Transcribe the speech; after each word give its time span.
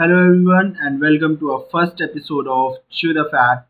Hello 0.00 0.16
everyone 0.16 0.76
and 0.80 1.00
welcome 1.00 1.36
to 1.38 1.50
our 1.50 1.64
first 1.72 2.00
episode 2.00 2.46
of 2.46 2.74
Chew 2.88 3.12
the 3.14 3.24
Fat. 3.32 3.66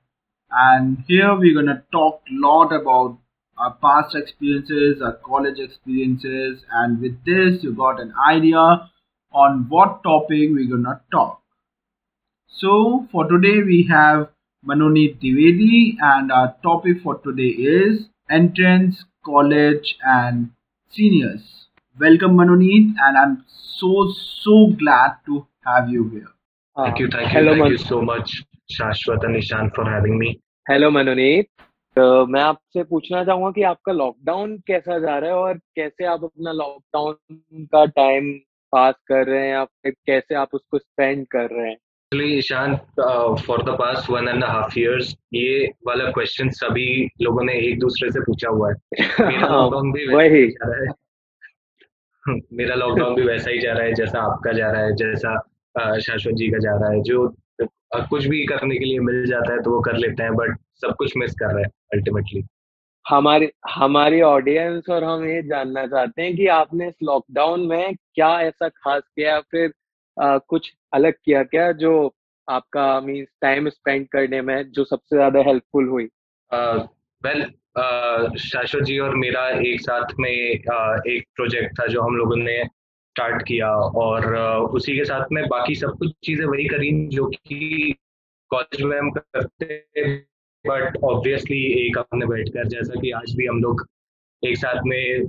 And 0.51 1.03
here 1.09 1.35
we're 1.35 1.55
gonna 1.55 1.83
talk 1.91 2.21
a 2.29 2.35
lot 2.47 2.71
about 2.71 3.17
our 3.57 3.73
past 3.77 4.15
experiences, 4.15 5.01
our 5.01 5.15
college 5.25 5.59
experiences, 5.59 6.67
and 6.71 7.01
with 7.01 7.17
this 7.25 7.65
you 7.65 7.73
got 7.73 7.99
an 7.99 8.13
idea 8.29 8.59
on 9.33 9.65
what 9.71 10.03
topic 10.03 10.51
we're 10.53 10.69
gonna 10.69 11.01
talk. 11.11 11.41
So 12.49 13.09
for 13.11 13.27
today 13.27 13.63
we 13.63 13.87
have 13.89 14.29
Manonit 14.63 15.19
Divedi 15.23 15.97
and 15.99 16.31
our 16.31 16.55
topic 16.63 17.01
for 17.03 17.17
today 17.21 17.55
is 17.75 18.07
entrance, 18.29 19.07
college 19.25 19.97
and 20.03 20.51
seniors. 20.91 21.69
Welcome 21.99 22.37
Manonit 22.37 22.93
and 23.03 23.17
I'm 23.17 23.45
so 23.49 24.13
so 24.13 24.67
glad 24.79 25.17
to 25.25 25.47
have 25.69 25.89
you 25.89 26.09
here. 26.09 26.29
Thank 26.77 26.99
you, 26.99 27.09
thank 27.09 27.33
you, 27.33 27.45
thank 27.45 27.63
मन 27.63 27.71
you 27.71 27.79
so 27.79 28.01
much, 28.03 28.45
Shashwat 28.71 29.25
and 29.25 29.37
Ishan, 29.37 29.71
for 29.71 29.85
having 29.85 30.19
me. 30.19 30.35
Hello 30.71 30.91
Manonit 30.91 31.47
तो 31.97 32.27
मैं 32.27 32.41
आपसे 32.41 32.83
पूछना 32.85 33.25
चाहूँगा 33.25 33.51
कि 33.51 33.63
आपका 33.63 33.93
lockdown 33.93 34.57
कैसा 34.59 34.99
जा 34.99 35.19
रहा 35.19 35.31
है 35.31 35.37
और 35.37 35.59
कैसे 35.77 36.05
आप 36.05 36.25
अपना 36.25 36.53
लॉकडाउन 36.53 37.17
का 37.65 37.85
टाइम 37.85 38.33
पास 38.73 38.95
कर 39.07 39.27
रहे 39.27 39.47
हैं 39.47 39.53
या 39.53 39.65
फिर 39.65 39.93
कैसे 40.07 40.35
आप 40.35 40.49
उसको 40.55 40.79
स्पेंड 40.79 41.27
कर 41.27 41.49
रहे 41.51 41.71
हैं? 41.71 41.77
Uh, 42.99 43.37
for 43.37 43.59
the 43.59 43.77
past 43.77 44.09
one 44.09 44.29
and 44.29 44.45
a 44.45 44.51
half 44.51 44.77
years, 44.77 45.17
ये 45.35 45.67
वाला 45.87 46.11
क्वेश्चन 46.11 46.51
सभी 46.51 47.11
लोगों 47.23 47.45
ने 47.45 47.53
एक 47.53 47.79
दूसरे 47.81 48.11
से 48.11 48.21
पूछा 48.21 48.49
हुआ 48.49 48.71
है। 48.71 48.75
मेरा 49.27 49.47
हाँ, 49.47 49.63
लॉकडाउन 49.63 49.93
भी 49.93 50.07
वैसा 50.07 50.17
वही। 50.17 50.43
ही 50.43 50.49
जा 50.49 50.69
रहा 50.69 50.81
है। 50.81 50.95
मेरा 52.53 52.75
लॉकडाउन 52.75 53.15
भी 53.15 53.23
वैसा 53.23 53.51
ही 53.51 53.59
जा 53.59 53.73
रहा 53.73 53.83
है 53.83 53.95
जैसा 53.95 54.21
आपका 54.21 54.53
जा 54.53 54.71
रहा 54.71 54.83
है 54.83 54.93
जैसा 54.97 55.49
शाश्वत 55.79 56.35
जी 56.35 56.49
का 56.49 56.59
जा 56.59 56.77
रहा 56.77 56.91
है 56.91 57.03
जो 57.03 57.29
कुछ 58.11 58.27
भी 58.27 58.45
करने 58.47 58.77
के 58.77 58.85
लिए 58.85 58.99
मिल 58.99 59.27
जाता 59.27 59.53
है 59.53 59.63
तो 59.63 59.71
वो 59.71 59.81
कर 59.81 59.97
लेते 59.97 60.23
हैं 60.23 60.35
बट 60.35 60.57
सब 60.75 60.95
कुछ 60.99 61.13
मिस 61.17 61.33
कर 61.33 61.55
रहे 61.55 61.63
हैं 61.63 61.71
अल्टीमेटली 61.95 62.45
हमारी 63.09 63.49
हमारी 63.71 64.21
ऑडियंस 64.21 64.89
और 64.91 65.05
हम 65.05 65.25
ये 65.25 65.43
जानना 65.43 65.87
चाहते 65.87 66.23
हैं 66.23 66.37
कि 66.37 66.47
आपने 66.47 66.89
इस 66.89 66.95
लॉकडाउन 67.03 67.61
में 67.61 67.95
क्या 68.15 68.41
ऐसा 68.41 68.69
खास 68.69 69.03
किया 69.03 69.41
फिर 69.41 69.73
अ, 70.23 70.39
कुछ 70.39 70.73
अलग 70.93 71.15
किया 71.25 71.43
क्या 71.43 71.73
जो 71.73 72.15
आपका 72.49 73.01
मीन्स 73.01 73.29
टाइम 73.43 73.69
स्पेंड 73.69 74.09
करने 74.09 74.41
में 74.43 74.71
जो 74.71 74.85
सबसे 74.85 75.17
ज़्यादा 75.17 75.41
हेल्पफुल 75.41 75.89
हुई? 75.89 76.09
वेल 77.23 77.43
शाश्वत 78.39 78.83
जी 78.83 78.99
और 78.99 79.15
मेरा 79.17 79.49
एक 79.49 79.81
साथ 79.81 80.15
में 80.21 80.59
अ, 80.59 81.03
एक 81.07 81.25
प्रोजेक्ट 81.37 81.81
था 81.81 81.87
जो 81.87 82.03
हम 82.03 82.17
लोगों 82.17 82.37
ने 82.37 82.63
स्टार्ट 83.19 83.43
किया 83.43 83.69
और 84.03 84.37
उसी 84.75 84.97
के 84.97 85.05
साथ 85.05 85.33
में 85.33 85.45
बाकी 85.49 85.75
सब 85.75 85.97
कुछ 85.99 86.13
चीज़ें 86.25 86.47
वही 86.47 86.65
करी 86.65 86.91
जो 87.09 87.27
कि 87.27 87.95
कॉलेज 88.51 88.83
में 88.83 88.99
हम 88.99 89.11
करते 89.11 90.17
बट 90.65 90.97
ऑब्वियसली 91.05 91.59
एक 91.87 91.99
अपने 91.99 92.27
बैठकर 92.27 92.69
जैसा 92.69 93.01
कि 93.01 93.11
आज 93.11 93.35
भी 93.37 93.47
हम 93.47 93.61
लोग 93.63 93.87
एक 94.43 94.57
साथ 94.57 94.81
में 94.87 95.25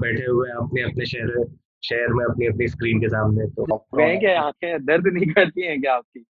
बैठे 0.00 0.30
हुए 0.30 0.48
हैं 0.48 0.56
अपने 0.56 0.82
अपने 0.82 1.06
शहर 1.06 1.44
शहर 1.84 2.12
में 2.12 2.24
अपनी 2.24 2.46
अपनी 2.46 2.68
स्क्रीन 2.68 3.00
के 3.00 3.08
सामने 3.08 3.46
तो 3.46 3.86
गए 3.94 4.16
क्या 4.16 4.40
आँखें 4.42 4.84
दर्द 4.84 5.06
नहीं 5.06 5.26
करती 5.26 5.66
हैं 5.66 5.80
क्या 5.80 5.94
आपकी? 5.94 6.24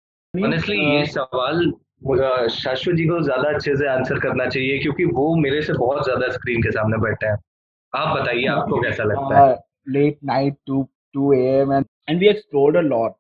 ऑनेस्टली 0.46 0.78
ये 0.78 1.06
सवाल 1.06 1.72
शाश्वत 2.50 2.96
जी 2.96 3.06
को 3.06 3.22
ज़्यादा 3.22 3.50
अच्छे 3.50 3.76
से 3.76 3.88
आंसर 3.88 4.20
करना 4.20 4.46
चाहिए 4.46 4.80
क्योंकि 4.80 5.06
वो 5.06 5.36
मेरे 5.36 5.62
से 5.62 5.74
बहुत 5.74 6.04
ज़्यादा 6.04 6.28
स्क्रीन 6.28 6.64
के 6.64 6.72
सामने 6.72 6.98
बैठे 6.98 7.28
हैं। 7.28 7.38
आप 7.94 8.18
बताइए 8.20 8.46
आपको 8.46 8.82
कैसा 8.82 9.04
लगता 9.04 9.46
है? 9.46 9.60
Late 9.90 10.18
night 10.24 10.56
to 10.70 10.84
2 11.16 11.34
a.m. 11.34 11.72
and, 11.72 11.86
and 12.08 12.20
we 12.20 12.30
explored 12.30 12.76
a 12.76 12.82
lot. 12.82 13.14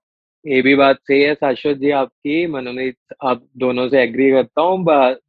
ये 0.45 0.61
भी 0.61 0.75
बात 0.75 0.97
सही 0.97 1.21
है 1.21 1.33
शाश्वत 1.35 1.77
जी 1.77 1.89
आपकी 1.91 2.45
मनोनीत 2.47 3.13
आप 3.23 3.43
दोनों 3.57 3.87
से 3.89 4.01
एग्री 4.03 4.29
करता 4.31 4.61
हूँ 4.61 4.79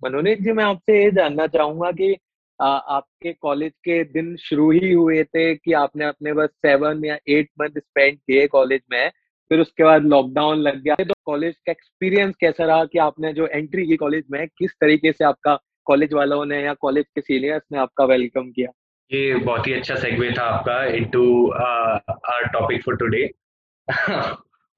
मनोनीत 0.04 0.40
जी 0.40 0.52
मैं 0.52 0.64
आपसे 0.64 1.02
ये 1.04 1.10
जानना 1.10 1.46
चाहूँगा 1.46 1.90
कि 1.90 2.16
आ, 2.60 2.66
आपके 2.66 3.32
कॉलेज 3.32 3.72
के 3.72 4.02
दिन 4.04 4.36
शुरू 4.36 4.70
ही 4.70 4.92
हुए 4.92 5.22
थे 5.24 5.54
कि 5.54 5.72
आपने 5.72 6.04
अपने 6.04 6.32
बस 6.32 6.48
सेवन 6.66 7.04
या 7.04 7.18
एट 7.28 7.50
मंथ 7.60 7.78
स्पेंड 7.78 8.18
किए 8.18 8.46
कॉलेज 8.46 8.80
में 8.92 9.10
फिर 9.50 9.60
उसके 9.60 9.84
बाद 9.84 10.04
लॉकडाउन 10.04 10.58
लग 10.58 10.82
गया 10.82 10.94
तो 10.94 11.14
कॉलेज 11.24 11.54
का 11.66 11.72
एक्सपीरियंस 11.72 12.34
कैसा 12.40 12.64
रहा 12.64 12.84
कि 12.84 12.98
आपने 12.98 13.32
जो 13.32 13.46
एंट्री 13.46 13.86
की 13.86 13.96
कॉलेज 13.96 14.24
में 14.30 14.46
किस 14.48 14.70
तरीके 14.80 15.12
से 15.12 15.24
आपका 15.24 15.58
कॉलेज 15.86 16.12
वालों 16.12 16.44
ने 16.44 16.62
या 16.62 16.74
कॉलेज 16.74 17.06
के 17.14 17.20
सीनियर्स 17.20 17.62
ने 17.72 17.78
आपका 17.78 18.04
वेलकम 18.04 18.50
किया 18.50 18.70
ये 19.12 19.34
बहुत 19.36 19.66
ही 19.66 19.72
अच्छा 19.72 19.94
सेगवे 19.94 20.30
था 20.32 20.42
आपका 20.42 20.84
into 20.96 21.24
our 21.52 22.46
topic 22.52 22.82
for 22.84 22.96
today 22.96 23.28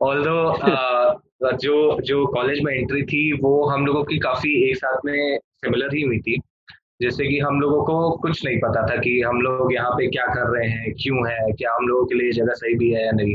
although 0.01 1.53
जो 1.57 1.75
जो 2.03 2.25
कॉलेज 2.33 2.61
में 2.65 2.73
एंट्री 2.73 3.03
थी 3.07 3.21
वो 3.43 3.53
हम 3.69 3.87
लोगों 3.87 4.03
की 4.05 4.19
काफ़ी 4.19 4.53
एक 4.71 4.77
साथ 4.77 5.05
में 5.05 5.39
सिमिलर 5.39 5.95
ही 5.95 6.03
हुई 6.03 6.19
थी। 6.19 6.39
जैसे 7.03 7.27
कि 7.29 7.39
हम 7.39 7.61
लोगों 7.61 7.83
को 7.85 7.95
कुछ 8.19 8.45
नहीं 8.45 8.59
पता 8.59 8.83
था 8.89 8.97
कि 8.97 9.21
हम 9.21 9.41
लोग 9.41 9.73
यहाँ 9.75 9.91
पे 9.91 10.07
क्या 10.11 10.27
कर 10.27 10.51
रहे 10.51 10.69
हैं 10.69 10.93
क्यों 11.03 11.27
है 11.29 11.53
क्या 11.53 11.73
हम 11.75 11.89
लोगों 11.89 12.05
के 12.07 12.15
लिए 12.15 12.27
ये 12.27 12.33
जगह 12.33 12.53
सही 12.55 12.75
भी 12.79 12.91
है 12.93 13.05
या 13.05 13.13
नहीं। 13.13 13.35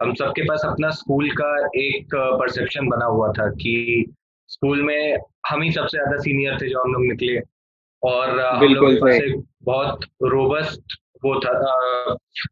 हम 0.00 0.14
सबके 0.14 0.42
पास 0.42 0.62
अपना 0.66 0.90
स्कूल 0.92 1.30
का 1.40 1.54
एक 1.78 2.14
परसेप्शन 2.14 2.88
बना 2.88 3.04
हुआ 3.06 3.32
था 3.32 3.48
कि 3.56 4.04
स्कूल 4.50 4.82
में 4.82 5.18
हम 5.48 5.62
ही 5.62 5.70
सबसे 5.72 5.96
ज़्यादा 5.98 6.16
सीनियर 6.22 6.56
थे 6.62 6.68
जो 6.68 6.82
हम 6.82 6.92
लोग 6.92 7.06
निकले। 7.06 7.40
और 8.02 8.58
बिल्कुल 8.60 9.42
बहुत 9.64 10.04
रोबस्ट 10.24 10.98
वो 11.24 11.34
था 11.40 11.50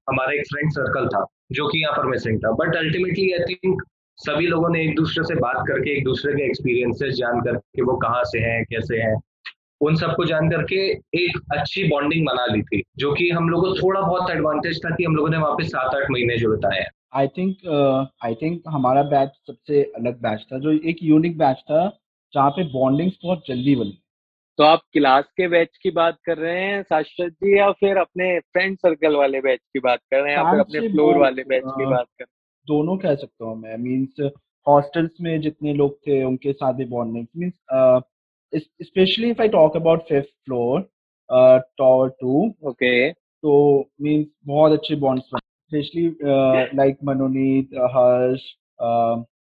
हमारा 0.08 0.32
एक 0.32 0.44
फ्रेंड 0.50 0.70
सर्कल 0.72 1.06
था 1.08 1.24
जो 1.52 1.66
कि 1.68 1.80
यहाँ 1.82 1.96
पर 1.96 2.06
मिसिंग 2.06 2.38
था। 2.38 2.50
बट 2.54 2.76
अल्टीमेटली 2.76 3.30
आई 3.32 3.54
थिंक 3.54 3.82
सभी 4.18 4.46
लोगों 4.46 4.68
ने 4.68 4.82
एक 4.84 4.94
दूसरे 4.96 5.24
से 5.24 5.34
बात 5.36 5.64
करके 5.68 5.96
एक 5.96 6.04
दूसरे 6.04 6.32
के 6.32 6.44
एक्सपीरियंसेस 6.44 7.14
जान 7.14 7.40
करके 7.40 7.82
वो 7.82 7.96
कहाँ 7.96 8.22
से 8.24 8.38
हैं 8.40 8.64
कैसे 8.64 8.96
हैं 8.96 9.16
उन 9.80 9.96
सबको 9.96 10.24
जान 10.24 10.50
करके 10.50 10.76
एक 11.18 11.38
अच्छी 11.52 11.84
बॉन्डिंग 11.88 12.26
बना 12.26 12.44
ली 12.46 12.62
थी 12.62 12.82
जो 12.98 13.12
कि 13.12 13.30
हम 13.30 13.48
लोगों 13.48 13.70
को 13.70 13.78
थोड़ा 13.78 14.00
बहुत 14.00 14.30
एडवांटेज 14.30 14.80
था 14.84 14.94
कि 14.96 15.04
हम 15.04 15.16
लोगों 15.16 15.30
ने 15.30 15.36
वहाँ 15.36 15.54
पे 15.54 15.64
सात 15.64 15.94
आठ 15.94 16.10
महीने 16.10 16.36
जो 16.38 16.50
बिताए 16.50 16.78
हैं। 16.78 16.88
आई 17.14 17.28
थिंक 17.28 17.66
आई 18.24 18.34
थिंक 18.34 18.62
हमारा 18.68 19.02
बैच 19.12 19.30
सबसे 19.46 19.82
अलग 19.82 20.20
बैच 20.22 20.44
था 20.52 20.58
जो 20.58 20.72
एक 20.90 20.98
यूनिक 21.02 21.38
बैच 21.38 21.56
था 21.70 21.88
जहाँ 22.32 22.50
पे 22.50 22.64
बॉन्डिंग्स 22.72 23.18
बहुत 23.24 23.42
जल्दी 23.48 23.74
बनी। 23.76 23.98
तो 24.60 24.64
आप 24.64 24.80
क्लास 24.92 25.24
के 25.36 25.46
बैच 25.48 25.76
की 25.82 25.90
बात 25.90 26.16
कर 26.26 26.36
रहे 26.38 26.60
हैं 26.60 26.82
शाश्वत 26.82 27.32
जी 27.32 27.56
या 27.58 27.70
फिर 27.72 27.96
अपने 27.96 28.26
फ्रेंड 28.38 28.76
सर्कल 28.78 29.14
वाले 29.16 29.40
बैच 29.40 29.58
की 29.58 29.80
बात 29.80 30.00
कर 30.10 30.22
रहे 30.22 30.32
हैं 30.32 30.38
या 30.38 30.50
फिर 30.50 30.60
अपने 30.60 30.80
फ्लोर 30.88 31.18
वाले 31.18 31.42
बैच 31.42 31.62
की 31.66 31.86
बात 31.86 32.06
कर 32.18 32.24
दोनों 32.68 32.96
कह 32.96 33.14
सकता 33.14 33.44
हूँ 33.44 33.56
मैं 33.58 33.76
मीन्स 33.76 34.20
हॉस्टल्स 34.66 35.20
में 35.20 35.40
जितने 35.40 35.72
लोग 35.74 35.96
थे 35.96 36.22
उनके 36.24 36.52
साथ 36.52 36.72
भी 36.72 36.84
bonding 36.84 37.26
means 37.36 38.82
specially 38.82 39.30
if 39.30 39.40
I 39.42 39.48
talk 39.48 39.76
about 39.76 40.02
fifth 40.08 40.28
floor 40.28 40.80
tower 41.78 42.08
two 42.20 42.36
okay. 42.68 42.92
तो 43.12 43.54
मीन्स 44.02 44.26
बहुत 44.46 44.72
अच्छे 44.72 44.96
बॉन्ड्स 44.96 45.30
बने 45.34 45.48
स्पेशली 45.70 46.06
लाइक 46.76 46.98
मनोनीत 47.04 47.74
हर्ष 47.94 48.44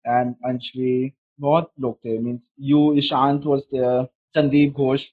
एंड 0.08 0.36
अंशवी 0.46 1.12
बहुत 1.40 1.72
लोग 1.80 1.98
थे 1.98 2.18
means 2.18 2.42
you 2.60 2.94
Ishant 2.98 3.46
was 3.46 3.62
there 3.74 4.06
Sandeep 4.36 4.74
Ghosh. 4.74 5.06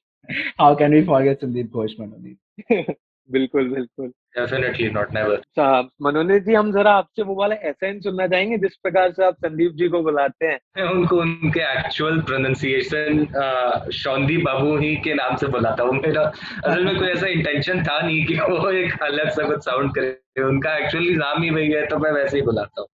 How 0.60 0.74
can 0.76 0.94
we 0.94 1.04
forget 1.04 1.40
Sandeep 1.40 1.72
Ghosh 1.72 1.92
Manonit 2.00 2.96
बिल्कुल 3.30 3.68
बिल्कुल। 3.68 4.06
डेफिनेटली 4.36 4.88
नॉट 4.90 5.12
नेवर 5.14 5.88
मनोनीत 6.02 6.42
जी 6.42 6.54
हम 6.54 6.72
जरा 6.72 6.92
आपसे 6.92 7.22
वो 7.22 7.34
वाला 7.34 7.54
एसेंस 7.68 8.02
सुनना 8.02 8.26
चाहेंगे 8.26 8.58
जिस 8.58 8.76
प्रकार 8.76 9.12
से 9.12 9.24
आप 9.24 9.34
संदीप 9.36 9.72
जी 9.72 9.88
को 9.88 10.02
बुलाते 10.02 10.46
हैं। 10.46 10.84
उनको 10.84 11.20
उनके 11.20 11.60
एक्चुअल 11.70 12.20
प्रोनाउंसिएशन 12.22 13.90
शौंदी 13.94 14.36
बाबू 14.42 14.76
ही 14.78 14.94
के 15.04 15.14
नाम 15.14 15.36
से 15.36 15.46
बुलाता 15.48 15.82
हूँ। 15.82 15.94
मेरा 15.96 16.22
असल 16.22 16.84
में 16.84 16.98
कोई 16.98 17.08
ऐसा 17.08 17.26
इंटेंशन 17.28 17.82
था 17.84 18.00
नहीं 18.00 18.24
कि 18.26 18.34
वो 18.40 18.70
एक 18.70 19.02
अलग 19.02 19.30
सा 19.30 19.46
कुछ 19.46 19.64
साउंड 19.64 19.94
करे। 19.94 20.42
उनका 20.44 20.76
एक्चुअली 20.78 21.14
नाम 21.16 21.42
ही 21.42 21.50
वही 21.50 21.70
है 21.70 21.86
तो 21.86 21.98
मैं 21.98 22.12
वैसे 22.12 22.36
ही 22.36 22.42
बुलाता 22.42 22.80
हूँ। 22.80 22.88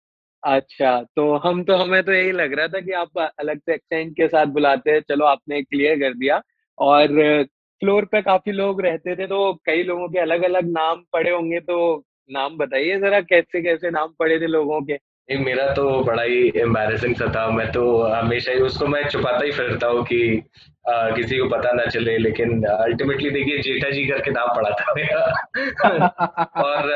अच्छा 0.44 0.90
तो 1.16 1.32
हम 1.44 1.62
तो 1.64 1.76
हमें 1.76 2.02
तो 2.04 2.12
यही 2.12 2.32
लग 2.32 2.52
रहा 2.52 2.68
था 2.68 2.80
कि 2.80 2.92
आप 2.92 3.18
अलग 3.18 3.58
से 3.60 3.74
एक्सेंट 3.74 4.12
के 4.16 4.26
साथ 4.28 4.46
बुलाते 4.46 4.90
हैं। 4.90 5.00
चलो, 5.08 5.24
आपने 5.24 5.62
क्लियर 5.62 5.98
कर 6.00 6.14
दिया। 6.14 6.40
और 6.78 7.08
फ्लोर 7.82 8.04
पे 8.12 8.20
काफ़ी 8.22 8.52
लोग 8.52 8.80
रहते 8.82 9.14
थे 9.16 9.26
तो 9.26 9.52
कई 9.66 9.82
लोगों 9.82 10.08
के 10.08 10.18
अलग 10.18 10.42
अलग 10.44 10.68
नाम 10.70 11.02
पड़े 11.12 11.30
होंगे 11.30 11.60
तो 11.60 11.78
नाम 12.30 12.56
बताइए 12.58 12.98
जरा 13.00 13.20
कैसे 13.22 13.62
कैसे 13.62 13.90
नाम 13.90 14.14
पड़े 14.18 14.38
थे 14.40 14.46
लोगों 14.46 14.80
के? 14.82 14.98
नहीं 15.30 15.44
मेरा 15.44 15.66
तो 15.74 16.02
बड़ा 16.04 16.22
ही 16.22 16.52
एम्बैरेसिंग 16.56 17.14
सा 17.16 17.26
था। 17.34 17.50
मैं 17.50 17.70
तो 17.72 18.02
हमेशा 18.02 18.52
ही 18.52 18.58
उसको 18.60 18.86
मैं 18.86 19.08
छुपाता 19.08 19.44
ही 19.44 19.50
फिरता 19.52 19.86
हूँ 19.86 20.04
कि 20.04 20.42
अ, 20.88 20.92
किसी 21.16 21.38
को 21.38 21.48
पता 21.48 21.72
ना 21.72 21.84
चले 21.90 22.16
लेकिन 22.18 22.64
अल्टीमेटली 22.64 23.30
देखिए 23.30 23.58
जेठा 23.58 23.90
जी 23.90 24.04
करके 24.06 24.30
नाम 24.30 24.48
पड़ा 24.56 24.70
था 24.70 24.94
मेरा। 24.96 25.22
और 26.64 26.90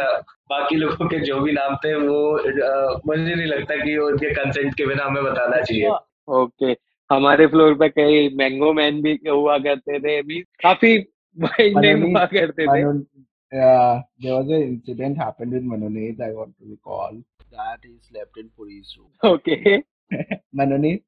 बाकी 0.50 0.76
लोगों 0.76 1.08
के 1.08 1.18
जो 1.20 1.40
भी 1.40 1.52
नाम 1.52 1.76
थे 1.76 1.94
वो 1.94 2.18
अ, 2.38 3.00
मुझे 3.06 3.34
नहीं 3.34 3.46
लगता 3.46 3.76
कि 3.76 3.96
उनके 3.96 4.30
कंसेंट 4.34 4.74
के 4.74 4.86
बिना 4.86 5.04
हमें 5.04 5.22
बताना 5.24 5.60
चाहिए। 5.62 5.88
ओके। 6.28 6.76
हमारे 7.10 7.46
फ्लोर 7.46 7.74
पे 7.74 7.88
कई 7.88 8.28
मैंगो 8.34 8.72
मैन 8.72 9.02
भी 9.02 9.18
हुआ 9.28 9.58
करते 9.58 9.98
थे 10.00 10.22
भी 10.22 10.40
काफ़ी 10.62 10.96
नेम 11.36 12.02
हुआ 12.02 12.24
करते 12.24 12.66
थे। 12.66 12.84
मनो 12.84 13.00
Yeah, 13.52 14.02
there 14.22 14.34
was 14.34 14.48
an 14.50 14.62
incident 14.62 15.16
happened 15.16 15.52
with 15.52 15.62
Manoneet, 15.64 16.20
I 16.20 16.32
want 16.32 16.50
to 16.58 16.66
recall. 16.70 17.14
that 17.51 17.79
he 17.83 17.93
slept 18.09 18.37
in 18.37 18.49
Puri's 18.57 18.95
room. 18.97 19.11
Okay. 19.23 19.83
Manoneet, 20.55 21.03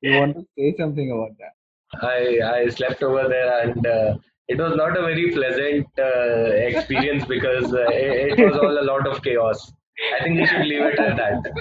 you 0.00 0.18
want 0.18 0.36
to 0.36 0.44
say 0.56 0.74
something 0.78 1.10
about 1.10 1.36
that? 1.38 1.54
I 2.02 2.40
I 2.52 2.68
slept 2.68 3.02
over 3.02 3.28
there 3.28 3.50
and 3.62 3.86
uh, 3.86 4.16
it 4.48 4.58
was 4.58 4.76
not 4.76 4.96
a 4.98 5.02
very 5.02 5.30
pleasant 5.32 5.86
uh, 5.98 6.46
experience 6.70 7.24
because 7.24 7.72
uh, 7.72 7.86
it, 7.88 8.38
it 8.38 8.44
was 8.44 8.56
all 8.56 8.78
a 8.78 8.86
lot 8.92 9.06
of 9.06 9.22
chaos. 9.22 9.72
I 10.20 10.24
think 10.24 10.40
we 10.40 10.46
should 10.46 10.66
leave 10.66 10.86
it 10.92 10.98
at 10.98 11.16
that. 11.16 11.52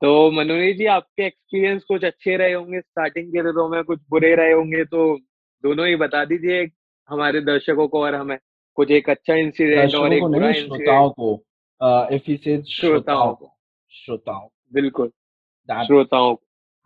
तो 0.01 0.31
मनोनी 0.31 0.73
जी 0.73 0.85
आपके 0.85 1.23
experience 1.23 1.83
कुछ 1.83 2.03
अच्छे 2.03 2.37
रहे 2.37 2.53
होंगे? 2.53 2.81
Starting 2.81 3.27
के 3.27 3.41
दिनों 3.41 3.69
में 3.69 3.83
कुछ 3.83 3.99
बुरे 4.09 4.35
रहे 4.35 4.51
होंगे 4.51 4.85
तो 4.85 5.17
दोनों 5.63 5.87
ही 5.87 5.95
बता 5.95 6.25
दीजिए 6.25 6.71
हमारे 7.09 7.41
दर्शकों 7.41 7.87
को 7.87 8.03
और 8.03 8.15
हमें। 8.15 8.37
कुछ 8.75 8.91
एक 8.91 9.09
अच्छा 9.09 9.33
इंसिडेंट 9.33 9.95
और 9.95 10.13
एक 10.13 10.21
को 10.21 10.27
बुरा 10.27 10.51
श्रोताओं 10.51 11.09
को। 11.09 11.43
इफ़ 11.83 12.31
यू 12.31 12.37
से 12.37 12.41
श्रोताओं 12.41 12.63
श्रोताओं 12.63 13.33
को। 13.33 13.57
श्रोताओं 13.91 14.47
बिल्कुल। 14.73 15.07
श्रोताओं 15.71 16.35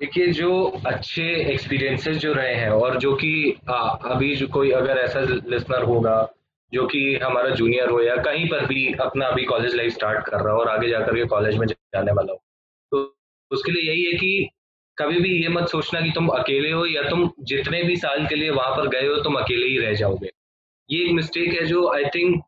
देखिए 0.02 0.28
जो 0.28 0.64
अच्छे 0.86 1.24
एक्सपीरियंसेस 1.54 2.18
जो 2.18 2.34
रहे 2.34 2.56
हैं 2.56 2.70
और 2.70 2.98
जो 2.98 3.16
कि 3.16 3.58
आ, 3.70 3.74
अभी 3.90 4.36
जो 4.36 4.48
कोई 4.48 4.72
अगर 4.72 4.98
ऐसा 4.98 5.20
लिसनर 5.20 5.84
होगा 5.84 6.34
जो 6.74 6.88
कि 6.88 7.16
हमारा 7.16 7.50
जूनियर 7.50 7.90
हो 7.90 8.02
या 8.02 8.16
कहीं 8.16 8.50
पर 8.50 8.66
भी 8.66 8.94
अपना 8.94 9.28
अभी 9.28 9.44
कॉलेज 9.44 9.76
लाइफ 9.76 9.92
स्टार्ट 9.92 10.26
कर 10.26 10.38
रहा 10.38 10.54
हो 10.54 10.60
और 10.60 10.70
आगे 10.70 10.90
जाकर 10.90 11.16
के 11.16 11.26
कॉलेज 11.26 11.58
में 11.58 11.68
जाने 11.68 12.12
वाला 12.12 12.34
हो 12.34 12.42
तो 12.92 13.18
उसके 13.52 13.72
लिए 13.72 13.92
यही 13.92 14.04
है 14.04 14.14
कि 14.14 14.50
कभी 14.98 15.20
भी 15.20 15.42
ये 15.42 15.48
मत 15.48 15.68
सोचना 15.68 16.02
कि 16.02 16.12
तुम 16.12 16.28
अकेले 16.28 16.72
हो 16.72 16.86
या 16.86 17.04
तुम 17.04 17.32
जितने 17.42 17.84
भी 17.84 17.96
साल 17.96 18.28
के 18.28 18.36
लिए 18.36 18.50
वहाँ 18.50 18.76
पर 18.78 18.88
गए 18.88 19.08
हो 19.08 19.16
तुम 19.16 19.36
अकेले 19.36 19.68
ही 19.68 19.78
रह 19.78 19.94
जाओगे। 19.94 20.30
ये 20.92 21.06
एक 21.06 21.12
मिस्टेक 21.12 21.54
है 21.54 21.66
जो 21.66 21.94
आई 21.94 22.04
थिंक 22.06 22.44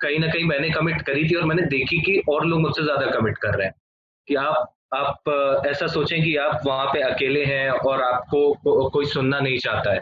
कहीं 0.00 0.18
ना 0.18 0.26
कहीं 0.26 0.44
मैंने 0.44 0.70
कमिट 0.70 1.02
करी 1.02 1.30
थी 1.30 1.34
और 1.34 1.44
मैंने 1.44 1.62
देखी 1.62 1.98
कि 1.98 2.22
और 2.28 2.46
लोग 2.46 2.60
मुझसे 2.60 2.82
ज़्यादा 2.82 3.06
कमिट 3.06 3.38
कर 3.38 3.54
रहे 3.54 3.66
हैं 3.66 3.74
कि 4.28 4.34
आप 4.34 4.74
आप 4.92 5.64
ऐसा 5.66 5.86
सोचें 5.86 6.22
कि 6.22 6.36
आप 6.36 6.60
वहाँ 6.66 6.86
पे 6.86 7.00
अकेले 7.02 7.44
हैं 7.44 7.70
और 7.70 8.02
आपको 8.02 8.52
को, 8.54 8.88
कोई 8.90 9.06
सुनना 9.06 9.40
नहीं 9.40 9.58
चाहता 9.58 9.92
है। 9.92 10.00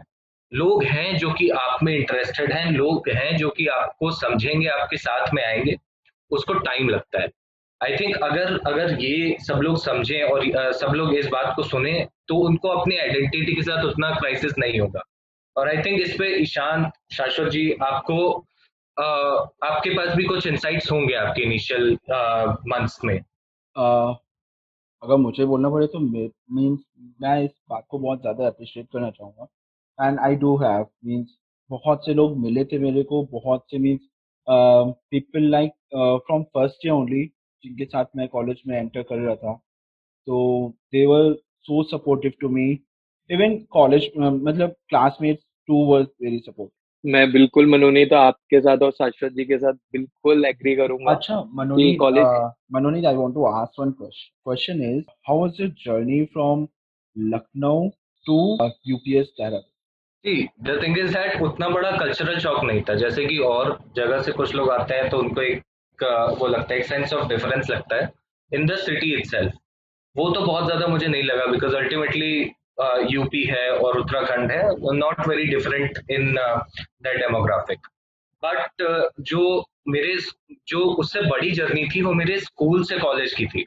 लोग 0.52 0.84
हैं 0.84 1.16
जो 1.18 1.32
कि 1.32 1.48
आप 1.50 1.82
में 1.82 1.94
इंटरेस्टेड 1.94 2.52
हैं 2.52 2.70
लोग 2.72 3.08
हैं 3.08 3.36
जो 3.36 3.48
कि 3.48 3.66
आपको 3.68 4.10
समझेंगे 4.10 4.68
आपके 4.68 4.96
साथ 4.96 5.34
में 5.34 5.44
आएँगे 5.44 5.76
उसको 6.30 6.54
टाइम 6.54 6.88
लगता 6.88 7.20
है। 7.22 7.28
आई 7.80 7.96
थिंक 7.96 8.16
अगर 8.16 8.58
अगर 8.66 8.96
ये 9.00 9.36
सब 9.40 9.60
लोग 9.62 9.78
समझें 9.78 10.22
और 10.22 10.72
सब 10.72 10.92
लोग 10.94 11.14
इस 11.14 11.26
बात 11.28 11.52
को 11.56 11.62
सुने 11.62 12.06
तो 12.28 12.36
उनको 12.46 12.68
अपनी 12.68 12.96
आइडेंटिटी 12.96 13.54
के 13.54 13.62
साथ 13.62 13.84
उतना 13.84 14.10
क्राइसिस 14.10 14.58
नहीं 14.58 14.80
होगा। 14.80 15.02
और 15.56 15.68
आई 15.68 15.82
थिंक 15.82 16.00
इस 16.00 16.14
पे 16.18 16.28
ईशान 16.42 16.90
शाश्वत 17.12 17.48
जी 17.48 17.70
आपको 17.82 18.28
अ, 18.96 19.02
आपके 19.64 19.90
पास 19.90 20.14
भी 20.14 20.24
कुछ 20.24 20.46
इंसाइट्स 20.46 20.90
होंगे 20.92 21.14
आपके 21.14 21.42
इनिशियल 21.42 21.92
मंथ्स 22.68 22.98
में। 23.04 23.18
uh, 23.76 24.14
अगर 25.02 25.16
मुझे 25.16 25.44
बोलना 25.46 25.68
पड़े 25.70 25.86
तो 25.86 25.98
मीन्स 26.00 26.80
मैं 27.22 27.42
इस 27.44 27.50
बात 27.70 27.84
को 27.90 27.98
बहुत 27.98 28.20
ज़्यादा 28.20 28.46
अप्रिशिएट 28.46 28.86
करना 28.92 29.10
चाहूँगा। 29.10 29.46
And 29.98 30.18
I 30.20 30.34
do 30.36 30.56
have 30.58 30.86
means 31.06 31.36
बहुत 31.70 32.04
से 32.04 32.14
लोग 32.14 32.36
मिले 32.38 32.64
थे 32.64 32.78
मेरे 32.78 33.02
को, 33.02 33.22
बहुत 33.24 33.64
से 33.70 33.78
means 33.78 34.00
people 34.46 35.48
like 35.50 35.72
from 36.26 36.42
first 36.44 36.86
year 36.86 36.94
only 36.94 37.24
जिनके 37.64 37.84
साथ 37.84 38.04
मैं 38.16 38.28
कॉलेज 38.28 38.62
में 38.66 38.76
एंटर 38.78 39.02
कर 39.02 39.16
रहा 39.16 39.34
था। 39.36 39.54
तो 40.26 40.68
they 40.92 41.04
were 41.06 41.32
so 41.66 41.82
supportive 41.90 42.32
to 42.40 42.48
me 42.48 42.70
even 43.30 43.56
college 43.70 44.10
मतलब 44.18 44.74
classmates 44.88 45.44
too 45.68 45.84
were 45.86 46.06
very 46.22 46.38
supportive 46.38 46.70
मैं 47.04 47.30
बिल्कुल 47.32 47.66
मनोनीत 47.66 48.12
आपके 48.12 48.60
साथ 48.60 48.82
और 48.82 48.90
शाश्वत 48.90 49.32
जी 49.32 49.44
के 49.44 49.58
साथ 49.58 49.72
बिल्कुल 49.92 50.44
एग्री 50.44 50.74
करूँगा 50.76 51.12
अच्छा 51.12 51.36
Manonit, 51.58 51.96
college 51.98 52.24
uh, 52.24 52.50
Manonit, 52.74 53.06
I 53.06 53.12
want 53.12 53.34
to 53.34 53.46
ask 53.48 53.78
one 53.78 53.92
question. 53.94 54.32
Question 54.44 54.82
is, 54.82 55.04
how 55.22 55.36
was 55.36 55.58
your 55.58 55.68
journey 55.84 56.28
from 56.32 56.68
Lucknow 57.16 57.92
to 58.26 58.38
uh, 58.60 58.70
UPS 58.88 59.34
Tehran? 59.40 59.62
जी 60.24 60.48
द 60.62 60.80
थिंग 60.82 60.98
इज़ 60.98 61.12
दैट 61.14 61.42
उतना 61.42 61.68
बड़ा 61.68 61.90
कल्चरल 61.96 62.38
शॉक 62.38 62.64
नहीं 62.64 62.80
था 62.88 62.94
जैसे 62.94 63.24
कि 63.26 63.36
और 63.48 63.78
जगह 63.96 64.22
से 64.22 64.32
कुछ 64.32 64.54
लोग 64.54 64.70
आते 64.70 64.94
हैं 64.94 65.08
तो 65.10 65.18
उनको 65.18 65.42
एक 65.42 66.02
वो 66.38 66.46
लगता 66.46 66.74
है 66.74 66.80
एक 66.80 66.86
सेंस 66.86 67.12
ऑफ़ 67.12 67.28
डिफरेंस 67.28 67.70
लगता 67.70 67.96
है 67.96 68.10
इन 68.52 68.66
द 68.66 68.76
सिटी 68.78 69.14
इटसेल्फ 69.18 69.52
वो 70.16 70.28
तो 70.30 70.40
बहुत 70.46 70.64
ज़्यादा 70.66 70.86
मुझे 70.86 71.06
नहीं 71.06 71.22
लगा 71.22 71.46
बिकॉज़ 71.52 71.76
अल्टीमेटली 71.76 72.32
यूपी 73.10 73.44
है 73.44 73.70
और 73.70 73.98
उत्तराखंड 73.98 74.50
है 74.50 74.62
not 74.96 75.26
very 75.28 75.44
different 75.46 75.98
in 76.10 76.34
that 76.34 77.16
demographic 77.16 77.86
but 78.42 79.14
जो 79.20 79.64
मेरे 79.88 80.16
जो 80.68 80.80
उससे 80.94 81.20
बड़ी 81.20 81.50
जर्नी 81.50 81.88
थी, 81.88 82.02
वो 82.02 82.12
मेरे 82.12 82.38
स्कूल 82.40 82.84
से 82.84 82.98
कॉलेज 82.98 83.34
की 83.34 83.46
थी. 83.46 83.64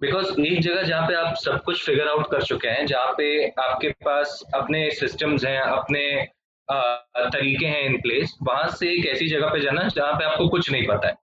बिकॉज़ 0.00 0.40
एक 0.40 0.60
जगह 0.60 0.82
जहाँ 0.82 1.06
पे 1.08 1.14
आप 1.14 1.34
सब 1.36 1.62
कुछ 1.64 1.84
फिगर 1.84 2.08
आउट 2.08 2.30
कर 2.30 2.42
चुके 2.42 2.68
हैं, 2.68 2.86
जहाँ 2.86 3.12
पे 3.18 3.48
आपके 3.48 3.88
पास 4.04 4.42
अपने 4.54 4.90
सिस्टम्स 4.90 5.44
हैं, 5.44 5.60
अपने 5.60 6.28
तरीके 6.68 7.66
हैं 7.66 7.82
इन 7.82 8.00
प्लेस 8.00 8.34
वहाँ 8.42 8.68
से 8.70 8.90
एक 8.92 9.06
ऐसी 9.06 9.28
जगह 9.28 9.48
पे 9.48 9.60
जाना 9.60 9.88
जहाँ 9.88 10.12
पे 10.12 10.24
आपको 10.24 10.48
कुछ 10.48 10.70
नहीं 10.72 10.86
पता 10.86 11.08
है. 11.08 11.14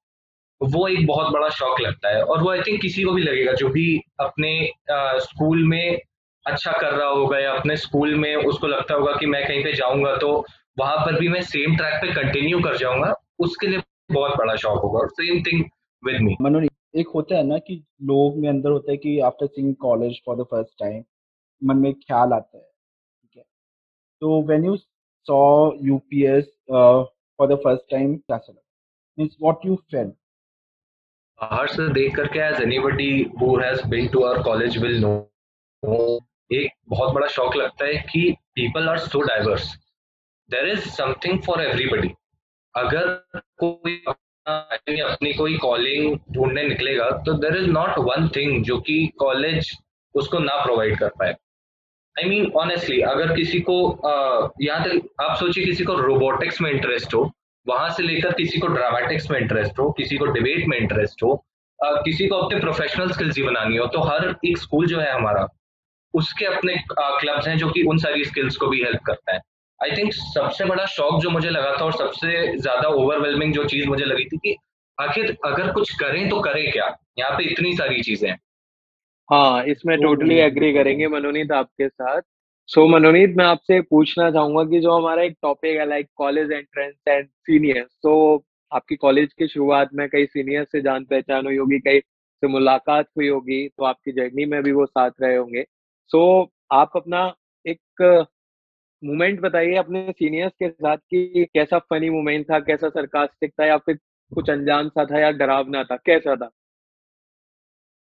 वो 0.61 0.87
एक 0.87 1.05
बहुत 1.07 1.31
बड़ा 1.33 1.49
शौक 1.49 1.79
लगता 1.81 2.09
है 2.09 2.23
और 2.23 2.41
वो 2.43 2.49
आई 2.51 2.61
थिंक 2.67 2.81
किसी 2.81 3.03
को 3.03 3.11
भी 3.11 3.21
लगेगा, 3.21 3.53
जो 3.53 3.69
भी 3.69 4.01
अपने 4.19 4.71
स्कूल 4.91 5.63
में 5.67 5.99
अच्छा 6.45 6.71
कर 6.71 6.93
रहा 6.93 7.07
होगा 7.07 7.39
या 7.39 7.51
अपने 7.51 7.75
स्कूल 7.77 8.15
में 8.15 8.35
उसको 8.35 8.67
लगता 8.67 8.93
होगा 8.93 9.13
कि 9.13 9.25
मैं 9.25 9.45
कहीं 9.47 9.63
पे 9.63 9.73
जाऊँगा 9.73 10.15
तो 10.15 10.31
वहाँ 10.79 10.97
पर 10.97 11.19
भी 11.19 11.27
मैं 11.27 11.41
सेम 11.41 11.75
ट्रैक 11.77 11.93
पे 11.93 12.13
कंटिन्यू 12.13 12.59
कर 12.59 12.77
जाऊँगा 12.77 13.13
उसके 13.39 13.67
लिए 13.67 13.81
बहुत 14.11 14.37
बड़ा 14.37 14.55
शौक 14.55 14.79
होगा। 14.79 15.05
Same 15.07 15.41
thing 15.43 15.63
with 16.03 16.21
me 16.21 16.35
Manoni 16.41 16.67
एक 16.95 17.07
होता 17.07 17.35
है 17.35 17.43
ना 17.43 17.57
कि 17.57 17.75
लोग 18.03 18.37
में 18.37 18.47
अंदर 18.49 18.69
होता 18.69 18.91
है 18.91 18.97
कि 18.97 19.19
after 19.19 19.47
seeing 19.47 19.75
college 19.75 20.21
for 20.25 20.35
the 20.37 20.43
first 20.51 20.73
time 20.79 21.03
मन 21.61 21.77
में 21.77 21.93
ख्याल 21.93 22.33
आता 22.33 22.57
है 22.57 22.63
ठीक 22.63 23.37
है? 23.37 23.43
तो 24.21 24.41
when 24.47 24.65
you 24.65 24.75
saw 24.77 25.71
UPS 25.81 26.51
for 26.71 27.47
the 27.47 27.59
first 27.63 27.91
time 27.91 28.15
कैसा 28.15 28.51
लगा 28.51 28.61
मींस 29.17 29.37
व्हाट 29.41 29.65
यू 29.65 29.75
फेल्ट 29.91 30.13
बाहर 31.39 31.67
से 31.67 31.87
देख 31.93 32.15
करके 32.15 32.39
as 32.39 32.61
anybody 32.61 33.11
who 33.41 33.55
has 33.59 33.87
been 33.89 34.07
to 34.07 34.23
our 34.23 34.43
college 34.43 34.77
will 34.77 34.99
know 35.01 35.13
एक 36.53 36.71
बहुत 36.89 37.13
बड़ा 37.13 37.27
शौक 37.27 37.55
लगता 37.55 37.85
है 37.85 37.93
कि 38.11 38.35
people 38.55 38.89
are 38.89 38.97
so 38.99 39.21
diverse 39.21 39.75
there 40.49 40.67
is 40.69 40.89
something 40.89 41.41
for 41.41 41.61
everybody 41.61 42.11
अगर 42.75 43.07
कोई 43.63 44.03
अपना 44.07 45.31
कोई 45.37 45.57
कॉलिंग 45.57 46.17
ढूँढने 46.31 46.63
निकलेगा 46.63 47.09
तो 47.25 47.33
there 47.33 47.57
is 47.57 47.69
not 47.69 47.99
one 47.99 48.27
thing 48.35 48.63
जो 48.65 48.79
कि 48.79 49.05
कॉलेज 49.19 49.71
उसको 50.15 50.39
ना 50.39 50.55
प्रोवाइड 50.63 50.97
कर 50.99 51.09
पाए. 51.19 51.35
आई 52.15 52.29
मीन 52.29 52.51
ऑनेस्टली 52.57 52.99
अगर 53.01 53.35
किसी 53.35 53.59
को 53.69 53.75
यहाँ 54.61 54.83
तक, 54.83 55.07
आप 55.21 55.37
सोचिए 55.37 55.65
किसी 55.65 55.83
को 55.83 55.93
रोबोटिक्स 55.95 56.61
में 56.61 56.69
इंटरेस्ट 56.71 57.13
हो, 57.13 57.31
वहाँ 57.67 57.89
से 57.89 58.03
लेकर 58.03 58.33
किसी 58.33 58.59
को 58.59 58.67
ड्रामेटिक्स 58.67 59.29
में 59.31 59.39
इंटरेस्ट 59.39 59.79
हो, 59.79 59.89
किसी 59.91 60.17
को 60.17 60.25
डिबेट 60.25 60.67
में 60.67 60.77
इंटरेस्ट 60.77 61.23
हो 61.23 61.43
किसी 61.79 62.27
को 62.27 62.35
अपने 62.35 62.59
प्रोफेशनल 62.59 63.11
स्किल्स 63.11 63.37
ही 63.37 63.43
बनानी 63.43 63.77
हो 63.77 63.85
तो 63.87 64.01
हर 64.01 64.35
एक 64.45 64.57
स्कूल 64.57 64.87
जो 64.87 64.99
है 64.99 65.11
हमारा 65.11 65.47
उसके 66.13 66.45
अपने 66.45 66.75
क्लब्स 66.91 67.47
हैं 67.47 67.57
जो 67.57 67.69
कि 67.69 67.83
उन 67.83 67.97
सारी 67.97 68.23
स्किल्स 68.25 68.57
को 68.57 68.67
भी 68.67 68.81
हेल्प 68.83 69.01
करता 69.05 69.33
है। 69.33 69.39
आई 69.79 69.95
थिंक 69.97 70.13
सबसे 70.13 70.65
बड़ा 70.65 70.85
शौक 70.87 71.21
जो 71.21 71.29
मुझे 71.29 71.49
लगा 71.49 71.71
था 71.71 71.85
और 71.85 71.93
सबसे 71.93 72.57
ज़्यादा 72.57 72.87
ओवरवेलमिंग 72.89 73.53
जो 73.53 73.63
चीज़ 73.65 73.87
मुझे 73.87 74.05
लगी 74.05 74.25
थी 74.25 74.37
कि 74.37 74.55
आखिर 74.97 75.35
अगर 75.45 75.71
कुछ 75.71 75.93
करें 75.99 76.29
तो 76.29 76.39
करें 76.41 76.71
क्या? 76.71 76.95
यहाँ 77.19 77.37
पे 77.37 77.43
इतनी 77.51 77.73
सारी 77.73 78.01
चीज़ें 78.01 78.29
हैं। 78.29 78.37
इसमें 79.65 79.97
टोटली 80.01 80.35
एग्री 80.39 80.73
करेंगे 80.73 81.07
मनोनीत 81.07 81.51
आपके 81.51 81.87
साथ। 81.87 82.21
सो 82.69 82.81
so, 82.81 82.89
मनोनीत 82.89 83.33
मैं 83.37 83.45
आपसे 83.45 83.79
पूछना 83.81 84.29
चाहूँगा 84.31 84.63
कि 84.63 84.79
जो 84.79 84.91
हमारा 84.91 85.23
एक 85.23 85.35
टॉपिक 85.41 85.77
है 85.77 85.87
like 85.89 86.07
college 86.15 86.51
entrance 86.51 86.95
and 87.07 87.27
senior 87.27 87.83
तो 88.03 88.43
आपकी 88.71 88.95
कॉलेज 88.95 89.33
की 89.33 89.47
शुरुआत 89.47 89.89
में 89.93 90.07
कई 90.09 90.25
सीनियर 90.25 90.63
से 90.63 90.81
जान 90.81 91.05
पहचान 91.05 91.45
हुई 91.45 91.57
होगी 91.57 91.79
कई 91.79 91.99
से 91.99 92.47
मुलाकात 92.47 93.07
हुई 93.17 93.27
होगी 93.27 93.67
तो 93.67 93.85
आपकी 93.85 94.11
जर्नी 94.11 94.45
में 94.45 94.61
भी 94.63 94.71
वो 94.71 94.85
साथ 94.85 95.11
रहे 95.21 95.35
होंगे। 95.35 95.61
सो 96.07 96.43
so, 96.43 96.49
आप 96.71 96.91
अपना 96.95 97.35
एक 97.65 97.81
मोमेंट 99.03 99.39
बताइए 99.39 99.75
अपने 99.75 100.11
सीनियर्स 100.11 100.53
के 100.53 100.69
साथ 100.69 100.97
कि 100.97 101.47
कैसा 101.53 101.79
फनी 101.79 102.09
मोमेंट 102.09 102.51
था 102.51 102.59
कैसा 102.59 102.89
सरकास्टिक 102.89 103.51
था 103.51 103.65
या 103.65 103.77
फिर 103.77 103.95
कुछ 104.35 104.49
अनजान 104.49 104.89
सा 104.89 105.05
था 105.05 105.19
या 105.19 105.31
डरावना 105.31 105.83
था 105.83 105.95
कैसा 105.95 106.35
था? 106.35 106.49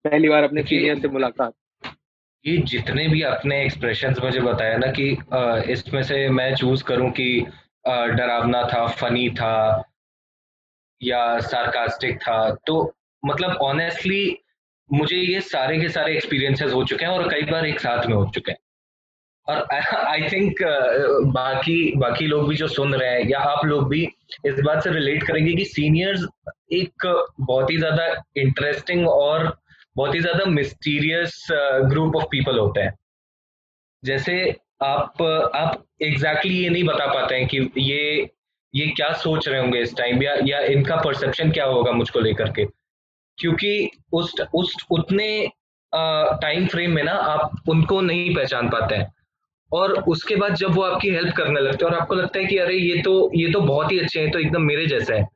पहली 0.04 0.28
बार 0.28 0.44
अपने 0.44 0.62
सीनियर 0.62 0.98
से 0.98 1.08
मुलाकात। 1.08 1.54
ये 2.46 2.56
जितने 2.56 3.08
भी 3.08 3.22
अपने 3.22 3.64
एक्सप्रेशंस 3.64 4.20
मुझे 4.20 4.40
बताया 4.40 4.76
ना 4.76 4.86
कि 4.86 5.10
इसमें 5.72 6.02
से 6.02 6.28
मैं 6.28 6.54
चूज़ 6.54 6.84
करूँ 6.84 7.10
कि 7.10 7.46
डरावना 7.88 8.62
था 8.62 8.86
फनी 8.86 9.30
था 9.30 9.84
या 11.02 11.40
सार्कास्टिक 11.40 12.16
था 12.16 12.54
तो 12.66 12.94
मतलब 13.24 13.50
ऑनेस्टली 13.50 14.38
मुझे 14.92 15.16
ये 15.16 15.40
सारे 15.40 15.78
के 15.80 15.88
सारे 15.88 16.14
एक्सपीरियंसेस 16.14 16.72
हो 16.72 16.84
चुके 16.84 17.04
हैं 17.04 17.12
और 17.12 17.28
कई 17.28 17.42
बार 17.42 17.66
एक 17.66 17.80
साथ 17.80 18.06
में 18.06 18.14
हो 18.14 18.30
चुके 18.34 18.52
हैं। 18.52 18.58
और 19.48 19.66
आई 20.08 20.28
थिंक 20.28 20.52
uh, 20.52 21.32
बाकी 21.34 21.96
बाकी 21.96 22.26
लोग 22.26 22.48
भी 22.48 22.56
जो 22.56 22.68
सुन 22.68 22.94
रहे 22.94 23.08
हैं 23.10 23.28
या 23.28 23.38
आप 23.38 23.64
लोग 23.64 23.88
भी 23.88 24.02
इस 24.46 24.60
बात 24.60 24.82
से 24.84 24.90
रिलेट 24.90 25.22
करेंगे 25.22 25.54
कि 25.54 25.64
सीनियर्स 25.64 26.26
एक 26.72 27.06
बहुत 27.40 27.70
ही 27.70 27.76
ज़्यादा 27.78 28.06
इंटरेस्टिंग 28.36 29.08
और 29.08 29.56
बहुत 29.96 30.14
ही 30.14 30.20
ज़्यादा 30.20 30.44
मिस्टीरियस 30.44 31.46
ग्रुप 31.90 32.16
ऑफ़ 32.16 32.24
पीपल 32.24 32.58
होते 32.58 32.80
हैं। 32.80 32.94
जैसे 34.04 34.34
आप 34.82 35.22
आप 35.22 35.84
एग्जैक्टली 36.02 36.10
exactly 36.10 36.62
ये 36.62 36.68
नहीं 36.70 36.84
बता 36.84 37.06
पाते 37.06 37.34
हैं 37.34 37.46
कि 37.46 37.70
ये 37.78 38.28
ये 38.74 38.86
क्या 38.86 39.12
सोच 39.12 39.48
रहे 39.48 39.60
होंगे 39.60 39.80
इस 39.80 39.96
टाइम 39.96 40.22
या 40.22 40.34
या 40.46 40.60
इनका 40.74 40.96
परसेप्शन 40.96 41.50
क्या 41.52 41.64
होगा 41.64 41.92
मुझको 41.92 42.20
लेकर 42.20 42.50
के। 42.50 42.64
क्योंकि 43.40 43.90
उस 44.12 44.34
उस 44.54 44.76
उतने 44.90 45.48
टाइम 46.42 46.66
फ्रेम 46.66 46.92
में 46.92 47.02
ना 47.02 47.12
आप 47.12 47.50
उनको 47.68 48.00
नहीं 48.00 48.34
पहचान 48.34 48.68
पाते 48.68 48.94
हैं। 48.94 49.12
और 49.72 49.92
उसके 50.08 50.36
बाद 50.36 50.54
जब 50.54 50.70
वो 50.70 50.82
आपकी 50.82 51.10
हेल्प 51.10 51.34
करने 51.36 51.60
लगते 51.60 51.84
हैं 51.84 51.92
और 51.92 51.98
आपको 51.98 52.14
लगता 52.14 52.38
है 52.38 52.44
कि 52.46 52.58
अरे 52.58 52.74
ये 52.74 53.02
तो 53.02 53.30
ये 53.34 53.52
तो 53.52 53.60
बहुत 53.60 53.92
ही 53.92 53.98
अच्छे 53.98 54.20
हैं 54.20 54.30
तो 54.30 54.38
एकदम 54.38 54.62
मेरे 54.62 54.86
जैसा 54.86 55.14
है 55.14 55.28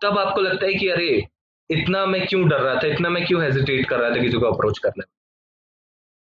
तब 0.00 0.18
आपको 0.18 0.40
लगता 0.40 0.66
है 0.66 0.74
कि 0.74 0.88
अरे 0.88 1.26
इतना 1.70 2.06
मैं 2.06 2.26
क्यों 2.26 2.48
डर 2.48 2.60
रहा 2.60 2.74
था 2.74 2.86
इतना 2.86 3.08
मैं 3.08 3.24
क्यों 3.26 3.42
हेजिटेट 3.42 3.88
कर 3.88 3.98
रहा 3.98 4.10
था 4.10 4.22
किसी 4.22 4.38
को 4.38 4.46
अप्रोच 4.46 4.78
करने 4.78 5.04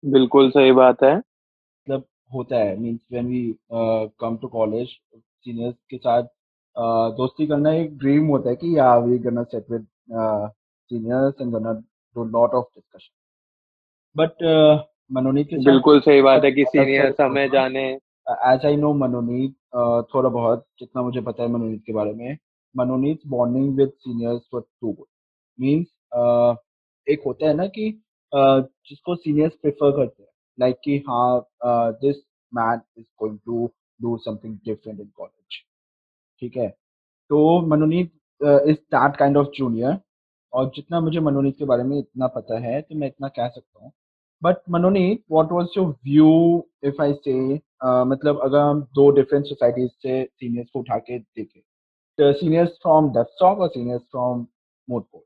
बिल्कुल 0.04 0.50
सही 0.50 0.72
बात 0.72 1.02
है। 1.02 1.16
मतलब 1.16 2.04
होता 2.34 2.56
है 2.56 2.76
means 2.80 2.98
when 3.12 3.26
we 3.26 3.54
come 4.20 4.36
to 4.36 4.48
college 4.48 4.88
seniors 4.88 5.76
के 5.90 5.96
साथ 5.96 6.22
uh, 6.22 7.16
दोस्ती 7.16 7.46
करना 7.46 7.72
एक 7.72 7.98
ड्रीम 7.98 8.26
होता 8.26 8.50
है 8.50 8.56
कि 8.56 8.78
या 8.78 8.96
we 8.96 9.18
gonna 9.18 9.42
set 9.42 9.70
with 9.70 9.86
seniors 10.94 11.40
and 11.40 11.50
gonna 11.50 11.72
do 12.16 12.24
lot 12.30 12.54
of 12.54 12.66
discussion 12.66 13.12
but 14.16 14.42
Manonit 15.12 15.46
के 15.46 15.64
बिल्कुल 15.64 16.00
सही 16.00 16.22
बात 16.22 16.44
है 16.44 16.50
कि 16.52 16.64
सीनियर 16.68 17.12
समय 17.12 17.48
जाने। 17.48 17.82
एज 18.26 18.66
आई 18.66 18.76
नो 18.76 18.92
मनोनीत 18.94 19.54
थोड़ा 20.14 20.28
बहुत 20.28 20.66
जितना 20.80 21.02
मुझे 21.02 21.20
पता 21.20 21.42
है 21.42 21.48
मनोनीत 21.48 21.82
के 21.86 21.92
बारे 21.92 22.12
में 22.12 22.36
Manonit 22.74 23.26
bonding 23.26 23.76
with 23.76 23.90
seniors 23.98 24.42
for 24.52 24.60
too 24.60 24.92
good 24.92 25.06
means 25.58 25.86
एक 27.06 27.22
होता 27.26 27.46
है 27.46 27.54
ना 27.54 27.66
कि 27.66 27.90
uh, 28.32 28.62
जिसको 28.88 29.14
सीनियर्स 29.16 29.52
प्रेफर 29.62 29.90
करते 29.96 30.22
हैं 30.22 30.30
लाइक 30.60 30.76
कि 30.84 30.96
हाँ 31.08 31.44
this 32.00 32.16
man 32.52 32.80
is 32.98 33.06
going 33.20 33.38
to 33.46 33.70
do 34.02 34.16
something 34.24 34.56
different 34.66 35.00
in 35.00 35.10
college 35.16 35.60
ठीक 36.40 36.56
है? 36.56 36.68
तो 37.30 37.60
Manonit 37.66 38.10
is 38.40 38.78
that 38.94 39.16
kind 39.16 39.36
of 39.36 39.48
junior 39.56 39.98
और 40.54 40.70
जितना 40.74 41.00
मुझे 41.00 41.20
मनोनीत 41.20 41.56
के 41.58 41.64
बारे 41.64 41.82
में 41.82 41.98
इतना 41.98 42.26
पता 42.36 42.58
है 42.60 42.80
तो 42.82 42.94
मैं 42.94 43.06
इतना 43.06 43.28
कह 43.28 43.48
सकता 43.48 43.84
हूँ 43.84 43.92
but 44.42 44.56
Manoni 44.70 45.06
what 45.32 45.52
was 45.52 45.66
your 45.76 45.86
view 46.04 46.30
if 46.84 47.02
I 47.02 47.12
say 47.24 47.34
मतलब 48.10 48.40
अगर 48.44 48.58
हम 48.58 48.82
दो 48.94 49.10
डिफरेंट 49.10 49.44
सोसाइटीज 49.46 49.90
से 50.02 50.24
सीनियर्स 50.24 50.68
को 50.72 50.80
उठा 50.80 50.98
के 50.98 51.18
देखें 51.18 51.60
तो 52.18 52.32
सीनियर्स 52.32 52.78
फ्रॉम 52.82 53.12
डेस्कटॉप 53.12 53.58
और 53.58 53.68
seniors 53.68 54.02
from 54.10 54.46
मोडपोल 54.88 55.22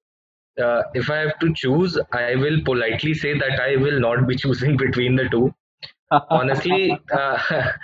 Uh, 0.57 0.83
if 0.93 1.09
I 1.09 1.17
have 1.19 1.39
to 1.41 1.49
choose, 1.55 1.97
I 2.13 2.35
will 2.35 2.57
politely 2.65 3.15
say 3.15 3.33
that 3.39 3.61
I 3.61 3.77
will 3.77 4.01
not 4.01 4.27
be 4.27 4.35
choosing 4.35 4.77
between 4.77 5.15
the 5.15 5.27
two. 5.29 5.55
Honestly, 6.11 6.99
uh, 7.13 7.39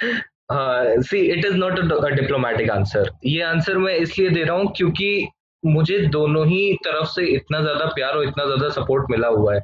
uh, 0.48 1.00
see, 1.00 1.30
it 1.30 1.44
is 1.44 1.54
not 1.54 1.78
a, 1.78 1.98
a 1.98 2.16
diplomatic 2.16 2.72
answer. 2.76 3.04
ये 3.24 3.42
answer 3.42 3.78
मैं 3.78 3.94
इसलिए 3.96 4.30
दे 4.30 4.42
रहा 4.44 4.56
हूँ 4.56 4.72
क्योंकि 4.76 5.28
मुझे 5.66 5.98
दोनों 6.08 6.46
ही 6.46 6.72
तरफ़ 6.84 7.08
से 7.08 7.26
इतना 7.26 7.60
ज़्यादा 7.60 7.84
प्यार 7.84 8.16
और 8.16 8.24
इतना 8.24 8.44
ज़्यादा 8.44 8.68
सपोर्ट 8.68 9.10
मिला 9.10 9.28
हुआ 9.28 9.54
है 9.54 9.60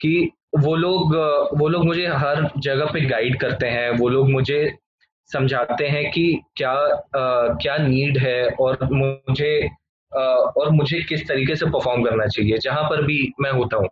कि 0.00 0.30
वो 0.58 0.74
लोग 0.76 1.14
वो 1.58 1.68
लोग 1.68 1.84
मुझे 1.84 2.06
हर 2.06 2.50
जगह 2.58 2.86
पे 2.86 3.00
गाइड 3.00 3.40
करते 3.40 3.66
हैं 3.66 3.90
वो 3.90 4.08
लोग 4.08 4.30
मुझे 4.30 4.60
समझाते 5.30 5.86
हैं 5.86 6.10
कि 6.10 6.40
क्या 6.56 6.70
आ, 6.70 7.54
क्या 7.54 7.76
नीड 7.76 8.18
है 8.18 8.48
और 8.48 8.78
मुझे 8.92 9.68
आ, 10.12 10.20
और 10.20 10.70
मुझे 10.70 11.00
किस 11.00 11.28
तरीके 11.28 11.56
से 11.56 11.66
परफॉर्म 11.66 12.04
करना 12.04 12.26
चाहिए 12.26 12.58
जहाँ 12.58 12.82
पर 12.90 13.02
भी 13.02 13.32
मैं 13.40 13.50
होता 13.50 13.76
हूँ। 13.76 13.88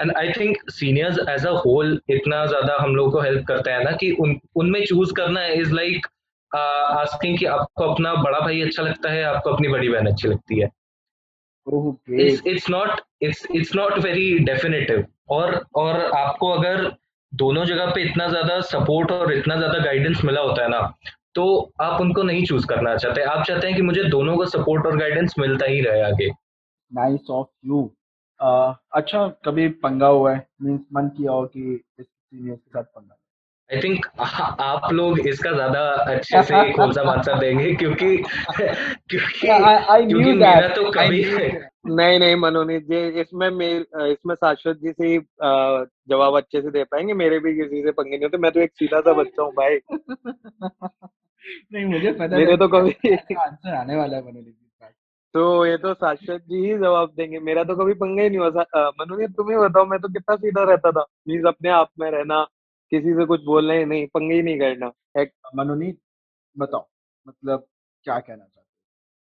And 0.00 0.12
I 0.16 0.28
think 0.32 0.70
seniors 0.70 1.18
as 1.28 1.46
a 1.46 1.50
whole 1.66 2.00
इतना 2.10 2.44
ज़्यादा 2.46 2.76
हम 2.80 2.96
लोग 2.96 3.12
को 3.12 3.20
हेल्प 3.20 3.44
करते 3.48 3.70
हैं 3.70 3.84
ना 3.84 3.90
कि 3.92 4.10
उन 4.20 4.38
उनमें 4.56 4.84
चूज़ 4.86 5.12
करना 5.14 5.46
इज़ 5.46 5.72
लाइक 5.74 6.06
आस्किंग 6.54 7.38
कि 7.38 7.44
आपको 7.46 7.84
अपना 7.84 8.14
बड़ा 8.14 8.38
भाई 8.40 8.60
अच्छा 8.62 8.82
लगता 8.82 9.10
है 9.10 9.22
आपको 9.24 9.50
अपनी 9.50 9.68
बड़ी 9.68 9.88
बहन 9.88 10.06
अच्छी 10.06 10.28
लगती 10.28 10.60
है। 10.60 10.68
It's 12.46 12.68
not 12.70 13.00
it's 13.22 13.46
it's 13.54 13.74
not 13.76 13.98
very 13.98 14.38
definitive 14.44 15.04
और 15.30 15.54
और 15.76 16.00
आपको 16.16 16.48
अगर 16.50 16.90
दोनों 17.32 17.64
जगह 17.64 17.92
पे 17.94 18.02
इतना 18.02 18.26
ज़्यादा 18.28 18.60
सपोर्ट 18.68 19.12
और 19.12 19.32
इतना 19.32 19.56
ज़्यादा 19.56 19.78
गाइडेंस 19.78 20.24
मिला 20.24 20.40
होता 20.40 20.62
है 20.62 20.68
ना 20.68 20.80
तो 21.34 21.44
आप 21.80 22.00
उनको 22.00 22.22
नहीं 22.22 22.44
चूज़ 22.46 22.66
करना 22.66 22.96
चाहते। 22.96 23.22
आप 23.22 23.44
चाहते 23.44 23.66
हैं 23.66 23.76
कि 23.76 23.82
मुझे 23.82 24.02
दोनों 24.10 24.36
का 24.36 24.46
सपोर्ट 24.48 24.86
और 24.86 24.96
गाइडेंस 24.98 25.34
मिलता 25.38 25.66
ही 25.66 25.80
रहे 25.80 26.02
आगे। 26.02 26.28
नाइस 26.92 27.30
ऑफ़ 27.30 27.48
यू 27.66 27.90
अच्छा 28.40 29.26
कभी 29.44 29.68
पंगा 29.80 30.06
हुआ 30.08 30.32
है? 30.34 30.46
मींस 30.62 30.80
मन 30.94 31.08
किया 31.08 31.32
हो 31.32 31.44
कि 31.46 31.74
इस 32.00 32.06
सीनियर 32.06 32.56
के 32.56 32.70
साथ 32.70 32.82
पंगा 32.84 33.16
आई 33.72 33.80
थिंक 33.80 34.06
आप 34.60 34.92
लोग 34.92 35.18
इसका 35.20 35.52
ज़्यादा 35.52 35.80
अच्छे 35.90 36.42
से 36.42 36.72
खोलसा 36.76 37.04
मानसा 37.04 37.38
देंगे? 37.38 37.74
क्योंकि 37.74 38.16
क्योंकि 38.58 39.46
क्योंकि 39.46 40.32
मेरा 40.32 40.68
तो 40.68 40.90
कभी 40.90 41.24
नहीं 41.86 42.18
नहीं 42.18 42.36
मनोनीत 42.36 42.82
जी 42.82 43.20
इसमें 43.20 43.50
मेरे 43.50 44.12
इसमें 44.12 44.34
शाश्वत 44.34 44.76
जी 44.76 44.92
से 44.92 45.18
जवाब 46.08 46.36
अच्छे 46.36 46.60
से 46.60 46.70
दे 46.70 46.84
पाएँगे 46.84 47.14
मेरे 47.14 47.38
भी 47.38 47.54
किसी 47.54 47.82
से 47.82 47.90
पंगे 47.90 48.10
नहीं 48.10 48.22
होते 48.22 48.38
मैं 48.38 48.52
तो 48.52 48.60
एक 48.60 48.70
सीधा 48.74 49.00
सा 49.00 49.12
बच्चा 49.12 49.42
हूँ 49.42 49.52
भाई। 49.52 49.78
नहीं 51.72 51.84
मुझे 51.84 52.12
पता 52.12 52.36
मेरे 52.36 52.56
तो 52.56 52.68
कभी 52.68 53.14
आंसर 53.14 53.74
आने 53.74 53.96
वाला 53.96 54.16
है 54.16 54.22
मनोनीत 54.22 54.44
जी 54.44 54.68
तो 55.34 55.66
ये 55.66 55.76
तो 55.76 55.94
शाश्वत 55.94 56.40
जी 56.40 56.66
ही 56.66 56.78
जवाब 56.78 57.12
देंगे 57.16 57.38
मेरा 57.38 57.64
तो 57.64 57.76
कभी 57.76 57.94
पंगा 57.94 58.22
ही 58.22 58.28
नहीं 58.28 58.38
हुआ 58.38 58.64
मनोनीत 58.90 59.30
तुम्हें 59.30 59.60
बताओ 59.60 59.84
मैं 59.84 59.98
तो 60.00 60.08
कितना 60.08 60.36
सीधा 60.36 60.62
रहता 60.62 60.90
था। 60.90 61.04
मीन्स 61.28 61.46
अपने 61.46 61.68
आप 61.70 61.88
में 62.00 62.10
रहना। 62.10 62.46
किसी 62.94 63.12
से 63.12 63.24
कुछ 63.24 63.44
बोलना 63.44 63.74
ही 63.74 63.84
नहीं 63.84 64.06
पंगे 64.06 64.34
ही 64.34 64.42
नहीं 64.42 64.58
करना। 64.58 64.92
मनोनीत 65.56 65.98
बताओ 66.58 66.88
मतलब 67.28 67.66
क्या 68.04 68.18
कहना 68.18 68.44
चाहते 68.44 68.62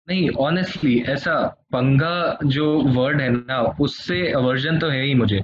नहीं 0.07 0.29
ऑनेस्टली 0.29 1.01
ऐसा 1.01 1.47
पंगा 1.47 2.39
जो 2.45 2.81
वर्ड 2.81 3.21
है 3.21 3.29
ना 3.29 3.77
उससे 3.81 4.31
अवर्जन 4.31 4.79
तो 4.79 4.88
है 4.89 5.03
ही 5.03 5.13
मुझे। 5.13 5.43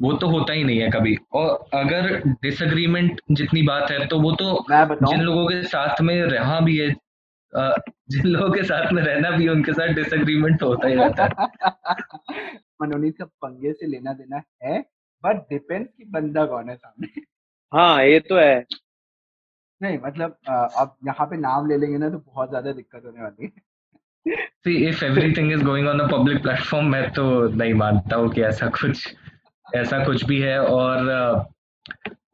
वो 0.00 0.12
तो 0.12 0.28
होता 0.28 0.52
ही 0.52 0.64
नहीं 0.64 0.78
है 0.78 0.90
कभी। 0.90 1.16
और 1.32 1.48
अगर 1.74 2.22
डिसएग्रीमेंट 2.26 3.20
जितनी 3.30 3.62
बात 3.62 3.90
है 3.90 4.06
तो 4.06 4.20
वो 4.20 4.32
तो 4.32 4.66
जिन 5.06 5.20
लोगों 5.20 5.46
के 5.46 5.62
साथ 5.62 6.00
में 6.00 6.22
रहा 6.22 6.60
भी 6.60 6.78
है 6.78 6.90
जिन 8.10 8.26
लोगों 8.26 8.50
के 8.50 8.62
साथ 8.62 8.92
में 8.92 9.02
रहना 9.02 9.30
भी 9.30 9.44
है 9.44 9.50
उनके 9.50 9.72
साथ 9.72 9.88
डिसएग्रीमेंट 9.88 10.60
तो 10.60 10.66
होता 10.66 10.88
ही 10.88 10.94
रहता 10.94 11.24
है। 11.24 11.30
मनोनीत 12.82 13.18
का 13.18 13.24
पंगे 13.24 13.72
से 13.72 13.86
लेना 13.86 14.12
देना 14.12 14.42
है 14.62 14.80
बट 15.26 15.36
डिपेंड 15.50 15.86
कि 15.86 16.04
बंदा 16.04 16.46
कौन 16.46 16.68
है 16.70 16.76
सामने। 16.76 17.29
हाँ 17.74 18.04
ये 18.04 18.20
तो 18.20 18.36
है। 18.36 18.66
नहीं 19.82 19.98
मतलब 19.98 20.36
अब 20.48 20.96
यहाँ 21.06 21.26
पे 21.26 21.36
नाम 21.36 21.68
ले 21.68 21.76
लेंगे 21.76 21.98
ना 21.98 22.08
तो 22.10 22.18
बहुत 22.18 22.48
ज़्यादा 22.48 22.72
दिक्कत 22.72 23.02
होने 23.06 23.22
वाली 23.22 23.44
है। 23.44 23.70
See, 24.66 24.74
if 24.86 25.02
everything 25.02 25.50
is 25.50 25.62
going 25.62 25.86
on 25.88 26.00
a 26.00 26.08
public 26.08 26.42
platform, 26.42 26.84
मैं 26.84 27.10
तो 27.10 27.48
नहीं 27.48 27.74
मानता 27.74 28.16
हूँ 28.16 28.28
कि 28.30 28.42
ऐसा 28.42 28.66
कुछ 28.66 29.14
ऐसा 29.76 30.04
कुछ 30.04 30.24
भी 30.24 30.40
है 30.40 30.58
और 30.58 31.04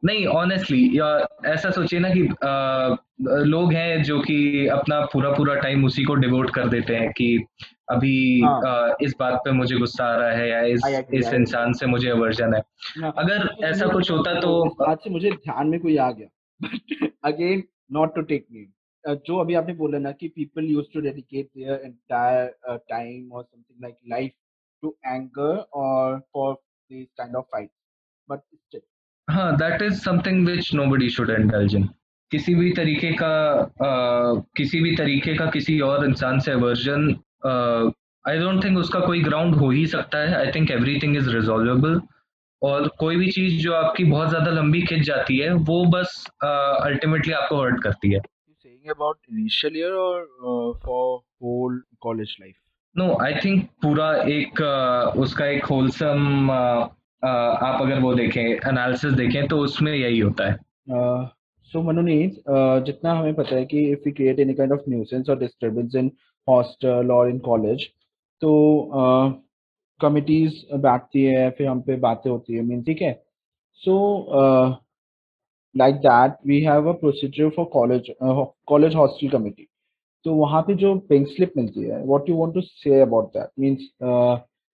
नहीं 0.05 0.25
ऑनेस्टली 0.25 0.99
या 0.99 1.27
ऐसा 1.45 1.69
सोचिए 1.69 1.99
ना 1.99 2.09
कि 2.09 2.27
आ, 2.43 2.95
लोग 3.43 3.73
हैं 3.73 4.03
जो 4.03 4.19
कि 4.19 4.67
अपना 4.67 4.99
पूरा 5.05 5.31
पूरा 5.31 5.55
टाइम 5.55 5.85
उसी 5.85 6.03
को 6.03 6.15
डिवोट 6.15 6.49
कर 6.49 6.67
देते 6.67 6.95
हैं 6.95 7.11
कि 7.11 7.45
अभी 7.89 8.41
हाँ. 8.41 8.61
आ, 8.67 8.93
इस 9.01 9.13
बात 9.19 9.41
पे 9.45 9.51
मुझे 9.51 9.77
गुस्सा 9.77 10.05
आ 10.05 10.15
रहा 10.15 10.31
है 10.31 10.49
या 10.49 10.61
इस 10.61 11.05
इस 11.13 11.33
इंसान 11.33 11.73
से 11.73 11.85
मुझे 11.85 12.09
अवर्जन 12.09 12.53
है। 12.53 12.61
हाँ, 13.01 13.13
अगर 13.17 13.65
ऐसा 13.65 13.87
कुछ 13.87 14.11
होता 14.11 14.39
तो 14.39 14.83
आज 14.83 14.97
से 14.97 15.09
मुझे 15.09 15.31
ध्यान 15.31 15.67
में 15.67 15.79
कोई 15.79 15.97
आ 15.97 16.11
गया। 16.11 16.27
Again 17.23 17.63
not 17.91 18.15
to 18.15 18.21
take 18.21 18.45
me 18.51 18.67
जो 19.05 19.37
अभी 19.37 19.53
आपने 19.53 19.73
बोला 19.73 19.99
ना 19.99 20.11
कि 20.11 20.27
people 20.27 20.65
used 20.65 20.85
to 20.93 21.01
dedicate 21.01 21.45
their 21.45 21.81
entire 21.85 22.77
time 22.89 23.31
और 23.31 23.43
something 23.43 23.83
like 23.83 23.95
life 24.09 24.31
to 24.83 24.95
anger 25.05 25.55
और 25.73 26.19
for 26.33 26.53
this 26.53 27.07
kind 27.17 27.35
of 27.35 27.45
fight 27.45 27.69
but 28.29 28.39
still 28.39 28.81
हाँ 29.27 29.55
that 29.57 29.81
is 29.81 30.01
something 30.01 30.45
which 30.45 30.73
nobody 30.73 31.09
should 31.09 31.29
indulge 31.29 31.75
in 31.75 31.89
किसी 32.31 32.55
भी 32.55 32.71
तरीके 32.71 33.11
का 33.21 33.33
uh, 33.63 34.43
किसी 34.57 34.81
भी 34.81 34.95
तरीके 34.95 35.35
का 35.35 35.45
किसी 35.45 35.79
और 35.79 36.05
इंसान 36.05 36.39
से 36.39 36.51
अवर्जन 36.51 37.07
आई 37.45 38.37
डोंट 38.39 38.63
थिंक 38.63 38.77
उसका 38.77 38.99
कोई 38.99 39.21
ग्राउंड 39.23 39.55
हो 39.55 39.69
ही 39.71 39.85
सकता 39.87 40.17
है. 40.19 40.35
I 40.35 40.51
think 40.55 40.71
everything 40.71 41.17
is 41.17 41.29
resolvable 41.35 41.99
और 42.61 42.87
कोई 42.99 43.15
भी 43.15 43.27
चीज़ 43.31 43.61
जो 43.63 43.73
आपकी 43.73 44.03
बहुत 44.03 44.29
ज़्यादा 44.29 44.51
लंबी 44.51 44.81
खिंच 44.81 45.05
जाती 45.07 45.37
है 45.37 45.53
वो 45.53 45.83
बस 45.93 46.25
अल्टीमेटली 46.43 47.33
uh, 47.33 47.39
आपको 47.39 47.61
हर्ट 47.61 47.83
करती 47.83 48.11
है. 48.13 48.21
Saying 48.65 48.89
about 48.89 49.17
initial 49.31 49.75
year 49.79 49.93
or 49.95 50.19
uh, 50.21 50.69
for 50.85 51.21
whole 51.41 51.79
college 52.05 52.33
life? 52.39 52.55
No 52.95 53.17
I 53.23 53.33
think 53.43 53.63
पूरा 53.81 54.11
एक 54.35 54.61
uh, 54.61 55.17
उसका 55.23 55.45
एक 55.45 55.65
होलसम 55.65 56.47
uh, 56.51 56.87
uh, 57.23 57.63
आप 57.69 57.81
अगर 57.81 57.99
वो 58.01 58.13
देखें 58.15 58.41
एनालिसिस 58.43 59.13
देखें 59.13 59.47
तो 59.47 59.57
उसमें 59.59 59.93
यही 59.93 60.19
होता 60.19 60.49
है. 60.51 60.55
सो 61.71 61.81
मनोनीत 61.83 62.43
जितना 62.85 63.13
हमें 63.13 63.33
पता 63.35 63.55
है 63.55 63.65
कि 63.65 63.79
if 63.91 63.99
we 64.05 64.11
create 64.11 64.39
any 64.39 64.53
kind 64.53 64.73
of 64.73 64.89
nuisance 64.89 65.29
और 65.29 65.39
डिस्टरबेंस 65.39 65.95
इन 65.95 66.11
हॉस्टल 66.47 67.11
और 67.11 67.29
इन 67.29 67.39
कॉलेज 67.47 67.85
तो 68.41 68.51
कमिटीज 69.99 70.65
बैठती 70.75 71.23
है, 71.23 71.49
फिर 71.51 71.67
हम 71.67 71.81
पे 71.81 71.95
बातें 71.99 72.29
होती 72.31 72.55
है 72.55 72.61
मीन 72.63 72.83
ठीक 72.83 73.01
है? 73.01 73.13
So 73.83 73.95
like 75.75 75.95
that 76.05 76.35
we 76.47 76.61
have 76.63 76.89
a 76.89 76.93
procedure 76.99 77.49
for 77.55 77.65
college 77.73 78.11
college 78.67 78.95
hostel 78.95 79.29
committee 79.29 79.67
तो 80.25 80.33
वहाँ 80.35 80.61
पे 80.61 80.73
जो 80.75 80.95
पिंक 81.09 81.27
स्लिप 81.27 81.53
मिलती 81.57 81.81
है 81.83 82.03
what 82.05 82.29
you 82.29 82.37
want 82.37 82.53
to 82.53 82.61
say 82.61 82.99
about 83.01 83.27
that 83.33 83.49
means 83.59 83.89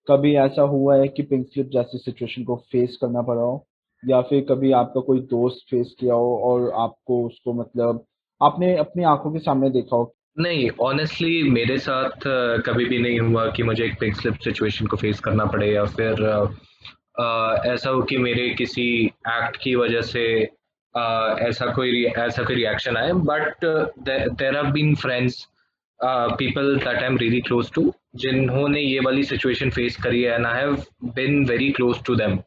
कभी 0.08 0.34
ऐसा 0.38 0.62
हुआ 0.70 0.96
है 0.98 1.08
कि 1.08 1.24
पिंक 1.24 1.48
स्लिप 1.54 1.70
जैसी 1.74 1.98
सिचुएशन 2.00 2.44
को 2.44 2.56
फेस 2.72 2.98
करना 3.02 3.22
पड़ा 3.22 3.42
हो? 3.42 3.66
या 4.04 4.22
फिर 4.22 4.46
कभी 4.50 4.72
आपका 4.74 5.02
कोई 5.02 5.20
दोस्त 5.32 5.66
फेस 5.70 5.96
किया 6.00 6.14
हो 6.14 6.36
और 6.46 6.70
आपको 6.82 7.26
उसको 7.28 7.54
मतलब 7.54 8.06
आपने 8.42 8.76
अपनी 8.78 9.04
आँखों 9.06 9.32
के 9.34 9.40
सामने 9.40 9.70
देखा 9.72 9.96
हो 9.96 10.14
नहीं 10.38 10.70
ऑनेस्टली 10.82 11.50
मेरे 11.52 11.78
साथ 11.78 12.24
कभी 12.66 12.86
भी 12.86 12.98
नहीं 13.00 13.20
हुआ 13.20 13.46
कि 13.56 13.64
मुझे 13.64 13.84
एक 13.86 14.00
पिंक 14.00 14.16
स्लिप 14.16 14.38
सिचुएशन 14.44 14.88
को 14.88 14.98
फेस 14.98 15.20
करना 15.26 15.46
पड़े 15.46 15.72
या 15.74 15.84
फिर 15.98 16.22
ऐसा 17.74 17.90
हो 17.90 18.02
कि 18.02 18.18
मेरे 18.18 18.50
किसी 18.58 18.86
एक्ट 19.06 19.58
की 19.64 19.76
वजह 19.76 20.02
से 20.02 20.24
ऐसा 21.48 21.66
कोई 21.76 22.04
ऐसा 22.06 22.44
कोई 22.44 22.56
रिएक्शन 22.56 22.98
आए 22.98 23.12
but 23.30 23.66
there 24.06 24.56
have 24.56 24.72
been 24.72 24.96
friends 25.04 25.46
people 26.00 26.76
that 26.78 26.98
I 26.98 27.06
am 27.06 27.18
really 27.18 27.42
close 27.42 27.72
to 27.74 27.94
जिन्होंने 28.24 28.82
ये 28.82 29.00
वाली 29.06 29.24
सिचुएशन 29.24 29.70
फेस 29.70 29.98
करी 30.04 30.24
है 30.24 30.34
and 30.34 30.46
I 30.46 30.60
have 30.60 30.84
been 31.16 31.46
very 31.46 31.72
close 31.72 32.04
to 32.06 32.16
them 32.16 32.40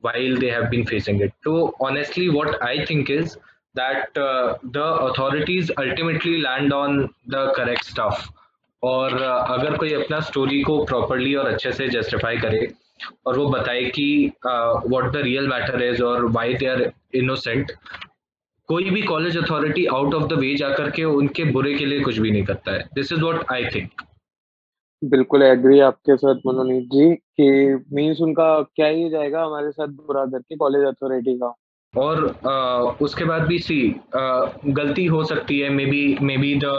while 0.00 0.36
they 0.36 0.50
have 0.50 0.70
been 0.70 0.86
facing 0.86 1.20
it. 1.20 1.32
So 1.44 1.74
honestly, 1.80 2.28
what 2.28 2.62
I 2.62 2.84
think 2.84 3.10
is 3.10 3.36
that 3.76 4.18
uh, 4.18 4.56
the 4.74 4.84
authorities 5.06 5.70
ultimately 5.78 6.38
land 6.38 6.72
on 6.72 6.98
the 7.34 7.44
correct 7.58 7.84
stuff. 7.92 8.26
और 8.82 9.12
uh, 9.12 9.38
अगर 9.52 9.76
कोई 9.76 9.92
अपना 9.94 10.20
story 10.20 10.60
को 10.62 10.84
properly 10.84 11.34
और 11.34 11.46
अच्छे 11.46 11.72
से 11.72 11.88
justify 11.88 12.36
करे 12.38 12.66
और 13.26 13.38
वो 13.38 13.46
बताए 13.50 13.84
कि 13.96 14.32
what 14.46 15.12
the 15.12 15.22
real 15.24 15.48
matter 15.48 15.82
is 15.82 16.02
और 16.02 16.26
व्हाई 16.26 16.54
दे 16.54 16.66
आर 16.66 16.82
इनोसेंट 17.14 17.72
कोई 18.68 18.90
भी 18.90 19.02
college 19.02 19.36
authority 19.38 19.84
out 19.96 20.14
of 20.14 20.26
the 20.28 20.38
way 20.38 20.54
जाकर 20.56 20.90
के 20.90 21.04
उनके 21.04 21.44
बुरे 21.52 21.74
के 21.74 21.86
लिए 21.86 22.00
कुछ 22.04 22.18
भी 22.18 22.30
नहीं 22.30 22.44
करता 22.44 22.72
है। 22.72 22.88
This 22.94 23.12
is 23.12 23.20
what 23.24 23.52
I 23.52 23.64
think 23.74 24.02
बिल्कुल 25.02 25.42
एग्री 25.42 25.80
आपके 25.80 26.16
साथ 26.16 26.40
मनोनीत 26.46 26.84
जी 26.92 27.14
कि 27.40 27.84
मीन्स 27.94 28.20
उनका 28.20 28.50
क्या 28.76 28.86
ही 28.86 29.08
जाएगा 29.10 29.42
हमारे 29.44 29.70
साथ 29.70 29.88
बुरा 29.88 30.24
करके 30.26 30.56
कॉलेज 30.56 30.84
अथॉरिटी 30.86 31.36
का। 31.38 31.54
और 31.96 32.22
uh, 32.28 33.02
उसके 33.02 33.24
बाद 33.24 33.42
भी 33.42 33.58
सी 33.58 33.78
गलती 34.14 35.04
हो 35.06 35.22
सकती 35.24 35.58
है 35.58 35.68
maybe 35.86 36.02
maybe 36.36 36.54
the 36.54 36.72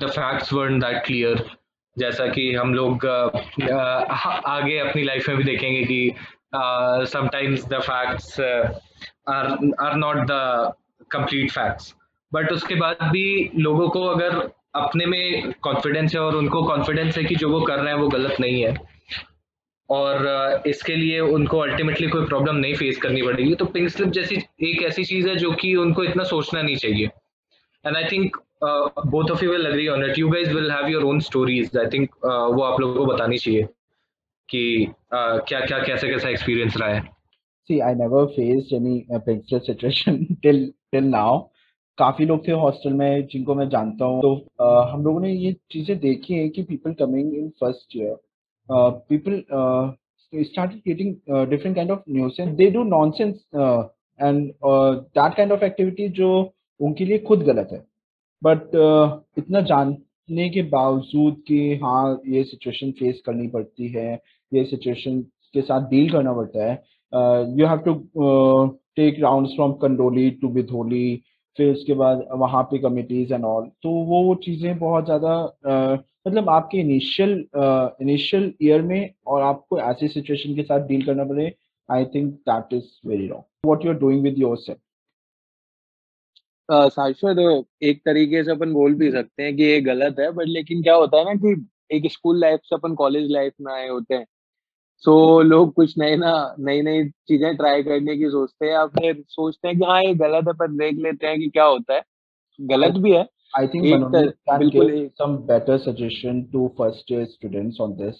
the 0.00 0.10
facts 0.10 0.52
were 0.52 0.70
that 0.78 1.04
clear 1.06 1.44
जैसा 1.96 2.26
कि 2.26 2.52
हम 2.54 2.74
लोग 2.74 3.06
uh, 3.06 4.20
आगे 4.46 4.78
अपनी 4.78 5.02
लाइफ 5.02 5.28
में 5.28 5.36
भी 5.36 5.44
देखेंगे 5.44 5.82
कि 5.84 6.14
sometimes 7.06 7.66
the 7.68 7.80
facts 7.80 8.40
are 8.40 9.46
are 9.80 9.96
not 9.96 10.16
the 10.26 10.72
complete 11.10 11.50
facts 11.50 11.94
but 12.32 12.52
उसके 12.52 12.74
बाद 12.74 13.08
भी 13.12 13.50
लोगों 13.56 13.88
को 13.88 14.04
अगर 14.06 14.36
अपने 14.74 15.06
में 15.06 15.52
कॉन्फिडेंस 15.62 16.14
है 16.14 16.20
और 16.20 16.36
उनको 16.36 16.62
कॉन्फिडेंस 16.62 17.16
है 17.18 17.24
कि 17.24 17.34
जो 17.34 17.48
वो 17.48 17.60
कर 17.60 17.78
रहे 17.78 17.94
हैं 17.94 18.00
वो 18.00 18.08
गलत 18.08 18.36
नहीं 18.40 18.62
है 18.62 18.74
और 19.92 20.62
इसके 20.66 20.96
लिए 20.96 21.20
उनको 21.36 21.58
अल्टीमेटली 21.58 22.08
कोई 22.08 22.24
प्रॉब्लम 22.26 22.56
नहीं 22.56 22.74
फेस 22.74 22.98
करनी 22.98 23.22
पड़ेगी। 23.22 23.54
तो 23.54 23.64
पिंक 23.64 23.88
स्लिप 23.88 24.08
जैसी 24.08 24.36
एक 24.70 24.82
ऐसी 24.82 25.04
चीज़ 25.04 25.28
है 25.28 25.36
जो 25.36 25.52
कि 25.52 25.74
उनको 25.76 26.04
इतना 26.04 26.24
सोचना 26.24 26.62
नहीं 26.62 26.76
चाहिए। 26.76 27.06
And 27.86 27.96
I 27.96 28.04
think 28.04 28.36
both 29.06 29.30
of 29.30 29.44
you 29.44 29.50
will 29.50 29.66
agree 29.66 29.88
on 29.88 30.04
it 30.04 30.18
you 30.18 30.28
guys 30.28 30.48
will 30.48 30.70
have 30.70 30.88
your 30.88 31.04
own 31.04 31.20
stories 31.20 31.76
I 31.78 31.86
think 31.86 32.10
वो 32.24 32.62
आप 32.62 32.80
लोगों 32.80 32.94
को 32.94 33.12
बतानी 33.12 33.38
चाहिए 33.38 33.68
कि 34.48 34.86
uh, 34.86 35.40
क्या 35.48 35.60
क्या 35.60 35.78
कैसे 35.78 36.08
कैसा 36.08 36.28
एक्सपीरियंस 36.28 36.76
रहा 36.76 36.88
है। 36.88 37.02
See, 37.70 37.76
I 37.82 37.94
never 37.94 38.20
faced 38.28 38.72
uh, 38.72 39.18
pink 39.18 39.44
slip 39.48 39.64
situation 39.64 40.16
till 40.44 40.58
till 40.94 41.06
now. 41.14 41.38
काफ़ी 41.98 42.24
लोग 42.26 42.46
थे 42.48 42.52
हॉस्टल 42.52 42.92
में 42.92 43.26
जिनको 43.26 43.54
मैं 43.54 43.68
जानता 43.68 44.04
हूँ। 44.04 44.20
तो 44.22 44.34
uh, 44.62 44.92
हम 44.92 45.04
लोगों 45.04 45.20
ने 45.20 45.32
ये 45.32 45.52
चीज़ें 45.70 45.98
देखी 45.98 46.34
हैं 46.34 46.50
कि 46.50 46.62
people 46.62 46.92
coming 46.92 47.34
in 47.34 47.48
first 47.60 47.96
year 47.96 48.16
people 49.08 49.42
started 50.32 50.82
creating 50.82 51.20
uh, 51.30 51.44
different 51.44 51.76
kind 51.76 51.90
of 51.90 52.02
nuisance 52.06 52.56
they 52.58 52.70
do 52.70 52.84
nonsense 52.84 53.40
uh, 53.54 53.82
and 54.18 54.52
uh, 54.62 55.00
that 55.14 55.36
kind 55.36 55.52
जो 56.16 56.30
उनके 56.80 57.04
लिए 57.04 57.18
खुद 57.18 57.42
गलत 57.42 57.68
है। 57.72 57.78
बट 58.42 58.62
uh, 58.76 59.18
इतना 59.38 59.60
जानने 59.60 60.48
के 60.50 60.62
बावजूद 60.62 61.42
कि 61.48 61.58
हाँ 61.82 62.20
ये 62.28 62.44
सिचुएशन 62.44 62.90
फेस 62.90 63.20
करनी 63.26 63.48
पड़ती 63.48 63.88
है 63.88 64.14
ये 64.52 64.64
सिचुएशन 64.64 65.20
के 65.54 65.60
साथ 65.60 65.88
डील 65.88 66.10
करना 66.10 66.32
पड़ता 66.32 66.70
है 66.70 66.74
you 67.58 67.66
have 67.66 67.78
to 67.78 67.94
take 68.96 69.20
rounds 69.20 69.52
from 69.56 69.72
Kandoli 69.82 70.30
to 70.30 70.48
Bidholi 70.48 71.22
फिर 71.56 71.72
उसके 71.72 71.94
बाद 71.94 72.26
वहाँ 72.32 72.62
पे 72.62 72.78
कमिटीज 72.78 73.32
एंड 73.32 73.44
ऑल 73.44 73.66
तो 73.82 73.90
वो 74.06 74.34
चीज़ें 74.44 74.78
बहुत 74.78 75.04
ज़्यादा 75.04 75.34
मतलब 76.26 76.48
आपके 76.50 76.78
इनिशियल 76.78 77.32
इनिशियल 78.02 78.52
ईयर 78.62 78.82
में 78.82 79.14
और 79.26 79.42
आपको 79.42 79.78
ऐसी 79.80 80.08
सिचुएशन 80.08 80.54
के 80.56 80.62
साथ 80.62 80.86
डील 80.88 81.06
करना 81.06 81.24
पड़े 81.24 81.52
I 81.88 82.04
think 82.04 82.34
that 82.50 82.72
is 82.74 83.08
very 83.08 83.26
wrong 83.28 83.44
what 83.66 83.84
you 83.84 83.92
are 83.92 83.98
doing 83.98 84.22
with 84.22 84.38
yourself 84.58 84.80
Shashwat 86.68 87.64
एक 87.82 88.00
तरीके 88.06 88.42
से 88.44 88.50
अपन 88.50 88.72
बोल 88.72 88.94
भी 88.94 89.10
सकते 89.12 89.42
हैं 89.42 89.56
कि 89.56 89.62
ये 89.62 89.80
गलत 89.80 90.16
है 90.20 90.30
बट 90.32 90.46
लेकिन 90.46 90.82
क्या 90.82 90.94
होता 90.94 91.18
है 91.18 91.24
ना 91.24 91.34
कि 91.34 91.68
एक 91.96 92.12
स्कूल 92.12 92.40
लाइफ 92.40 92.60
से 92.64 92.76
अपन 92.76 92.94
कॉलेज 92.94 93.30
लाइफ 93.30 93.52
में 93.60 93.72
आए 93.74 93.88
होते 93.88 94.14
हैं। 94.14 94.26
सो 95.02 95.42
so, 95.42 95.46
लोग 95.48 95.72
कुछ 95.74 95.94
नए 95.98 96.16
ना 96.16 96.32
नई 96.60 96.82
नई 96.82 97.04
चीज़ें 97.28 97.56
ट्राई 97.56 97.82
करने 97.82 98.16
की 98.16 98.28
सोचते 98.30 98.66
हैं 98.66 98.72
या 98.72 98.86
फिर 98.86 99.22
सोचते 99.28 99.68
हैं 99.68 99.78
कि 99.78 99.84
हाँ 99.84 100.02
ये 100.02 100.14
गलत 100.14 100.48
है 100.48 100.54
पर 100.54 100.72
देख 100.72 100.94
लेते 100.98 101.26
हैं 101.26 101.38
कि 101.40 101.48
क्या 101.48 101.64
होता 101.64 101.94
है। 101.94 102.02
गलत 102.60 102.94
भी 102.98 103.12
है 103.12 103.24
I 103.54 103.66
think 103.66 103.84
Manoj 103.84 104.32
can 104.48 104.68
give 104.68 105.10
some 105.16 105.46
better 105.46 105.78
suggestion 105.78 106.48
to 106.52 106.72
first 106.76 107.10
year 107.10 107.26
students 107.26 107.80
on 107.80 107.96
this 107.96 108.14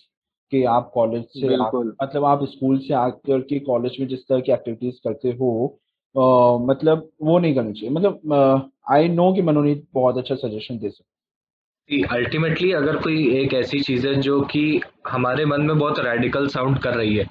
कि 0.53 0.64
आप 0.64 0.90
कॉलेज 0.95 1.25
से 1.25 1.55
आ, 1.55 1.68
मतलब 2.03 2.25
आप 2.25 2.45
स्कूल 2.45 2.79
से 2.79 2.95
आकर 2.95 3.40
के 3.40 3.59
कॉलेज 3.59 3.97
में 4.01 4.07
जिस 4.09 4.21
तरह 4.29 4.40
की 4.40 4.53
एक्टिविटीज़ 4.53 4.95
करते 5.09 5.29
हो 5.29 5.79
आ, 6.18 6.59
मतलब 6.66 7.09
वो 7.23 7.38
नहीं 7.38 7.55
करनी 7.55 7.73
चाहिए। 7.73 7.90
मतलब 7.90 8.71
आई 8.90 9.09
नो 9.09 9.33
कि 9.35 9.42
मनोनीत 9.42 9.87
बहुत 9.95 10.18
अच्छा 10.18 10.35
सजेशन 10.35 10.79
दे 10.79 10.90
सकते 10.90 12.03
अल्टीमेटली 12.03 12.73
अगर 12.73 12.97
कोई 12.97 13.37
एक 13.40 13.55
ऐसी 13.55 13.81
चीज़ 13.81 14.07
है 14.07 14.14
जो 14.14 14.40
कि 14.40 14.81
हमारे 15.09 15.45
मन 15.45 15.62
में 15.62 15.79
बहुत 15.79 15.99
रेडिकल 15.99 16.47
साउंड 16.49 16.79
कर 16.79 16.95
रही 16.95 17.16
है 17.16 17.27